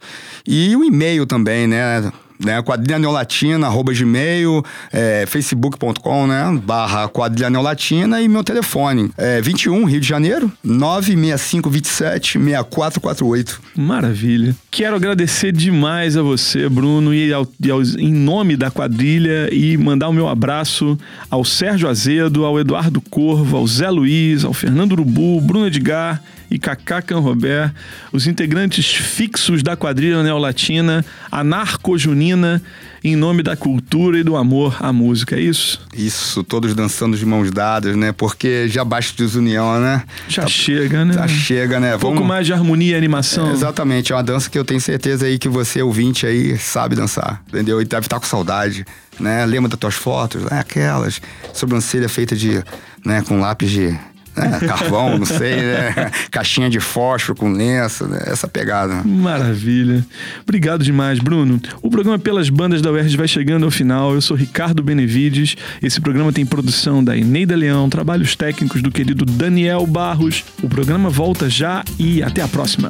E 0.47 0.77
o 0.77 0.85
e-mail 0.85 1.25
também, 1.25 1.67
né? 1.67 2.13
Né? 2.45 2.61
Quadrilha 2.63 2.99
Neolatina, 2.99 3.67
arroba 3.67 3.93
gmail, 3.93 4.63
é, 4.93 5.25
facebook.com, 5.27 6.27
né? 6.27 6.61
Barra 6.65 7.09
Quadrilha 7.09 7.51
Neolatina 7.51 8.21
e 8.21 8.29
meu 8.29 8.43
telefone. 8.45 9.11
É 9.17 9.41
21, 9.41 9.85
Rio 9.85 10.01
de 10.01 10.07
Janeiro, 10.09 10.51
96527 10.65 12.39
6448. 12.39 13.61
Maravilha. 13.77 14.55
Quero 14.71 14.97
agradecer 14.97 15.53
demais 15.53 16.17
a 16.17 16.23
você, 16.23 16.69
Bruno, 16.69 17.13
e, 17.15 17.33
ao- 17.33 17.47
e 17.63 17.71
aos- 17.71 17.95
em 17.97 18.13
nome 18.13 18.57
da 18.57 18.71
quadrilha 18.71 19.49
e 19.53 19.77
mandar 19.77 20.09
o 20.09 20.13
meu 20.13 20.29
abraço 20.29 20.99
ao 21.31 21.45
Sérgio 21.45 21.89
Azedo, 21.89 22.45
ao 22.45 22.59
Eduardo 22.59 23.01
Corvo, 23.01 23.57
ao 23.57 23.67
Zé 23.67 23.91
Luiz, 23.91 24.45
ao 24.45 24.53
Fernando 24.53 24.93
Urubu, 24.93 25.41
Bruno 25.41 25.67
Edgar 25.67 26.23
e 26.53 26.59
Cacá 26.59 27.01
Canrobert, 27.01 27.73
os 28.13 28.27
integrantes 28.27 28.95
fixos 28.95 29.63
da 29.63 29.75
quadrilha 29.75 30.23
neolatina, 30.23 31.03
anarco-junina, 31.31 32.63
em 33.03 33.17
nome 33.17 33.43
da 33.43 33.57
cultura 33.57 34.19
e 34.19 34.23
do 34.23 34.37
amor 34.37 34.77
à 34.79 34.93
música. 34.93 35.35
É 35.35 35.41
isso? 35.41 35.81
Isso, 35.97 36.45
todos 36.45 36.75
dançando 36.75 37.17
de 37.17 37.25
mãos 37.25 37.51
dadas, 37.51 37.97
né? 37.97 38.13
Porque 38.13 38.69
já 38.69 38.85
basta 38.85 39.17
desunião, 39.17 39.81
né? 39.81 40.03
Já 40.29 40.47
chega, 40.47 41.07
né? 41.07 41.15
Já 41.15 41.27
chega, 41.27 41.81
né? 41.81 41.97
Um 41.97 41.99
pouco 41.99 42.23
mais 42.23 42.45
de 42.45 42.53
harmonia 42.53 42.93
e 42.93 42.95
animação. 42.95 43.51
Exatamente, 43.51 44.13
é 44.13 44.15
uma 44.15 44.23
dança 44.23 44.51
que 44.51 44.59
eu 44.59 44.65
tenho 44.65 44.81
certeza 44.81 45.25
aí 45.25 45.39
que 45.39 45.49
você, 45.49 45.81
ouvinte 45.81 46.27
aí, 46.27 46.59
sabe 46.59 46.95
dançar, 46.95 47.43
entendeu? 47.49 47.81
E 47.81 47.85
deve 47.87 48.07
estar 48.07 48.21
com 48.21 48.27
saudade, 48.27 48.85
né? 49.19 49.47
Lembra 49.47 49.71
das 49.71 49.81
tuas 49.81 49.95
fotos, 49.95 50.43
né? 50.43 50.61
Aquelas, 50.61 51.19
sobrancelha 51.55 52.11
feita 52.11 52.37
de, 52.37 52.63
né, 53.05 53.23
com 53.23 53.41
lápis 53.41 53.71
de 53.71 53.99
É, 54.37 54.67
carvão, 54.67 55.19
não 55.19 55.27
sei, 55.27 55.57
né? 55.57 56.11
Caixinha 56.31 56.71
de 56.71 56.81
fósforo 56.81 57.39
com 57.39 57.53
lenço, 57.53 58.07
né? 58.07 58.23
essa 58.27 58.49
pegada. 58.49 59.03
Maravilha. 59.05 60.05
Obrigado 60.43 60.83
demais, 60.83 61.19
Bruno. 61.19 61.61
O 61.83 61.91
programa 61.91 62.19
Pelas 62.19 62.49
Bandas 62.49 62.81
da 62.81 62.91
UERJ 62.91 63.17
vai 63.17 63.29
chegando 63.29 63.65
ao 63.65 63.71
final. 63.71 64.15
Eu 64.15 64.21
sou 64.21 64.37
Ricardo 64.37 64.83
Benevides. 64.83 65.57
Esse 65.83 66.01
programa 66.01 66.33
tem 66.33 66.47
produção 66.47 67.05
da 67.05 67.17
Eneida 67.17 67.55
Leão, 67.55 67.89
trabalhos 67.89 68.35
técnicos 68.35 68.83
do 68.83 68.91
querido 68.91 69.25
Daniel 69.25 69.87
Barros. 69.87 70.45
O 70.63 70.69
programa 70.69 71.11
volta 71.11 71.49
já 71.49 71.85
e 71.99 72.23
até 72.23 72.43
a 72.43 72.49
próxima. 72.49 72.89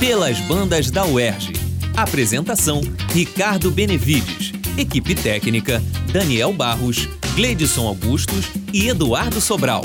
Pelas 0.00 0.38
Bandas 0.40 0.90
da 0.90 1.04
UERJ. 1.04 1.52
Apresentação: 1.96 2.80
Ricardo 3.12 3.70
Benevides. 3.70 4.52
Equipe 4.76 5.14
técnica: 5.14 5.82
Daniel 6.12 6.52
Barros, 6.52 7.08
Gleidson 7.38 7.86
Augustos 7.86 8.46
e 8.72 8.88
Eduardo 8.88 9.40
Sobral. 9.40 9.84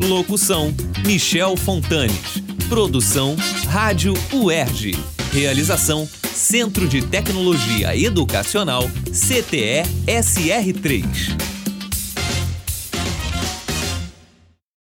Locução: 0.00 0.74
Michel 1.04 1.54
Fontanes. 1.54 2.42
Produção: 2.66 3.36
Rádio 3.68 4.14
UERJ. 4.32 4.96
Realização: 5.30 6.08
Centro 6.32 6.88
de 6.88 7.02
Tecnologia 7.02 7.94
Educacional 7.94 8.88
CTE 9.10 9.82
SR3. 10.06 11.04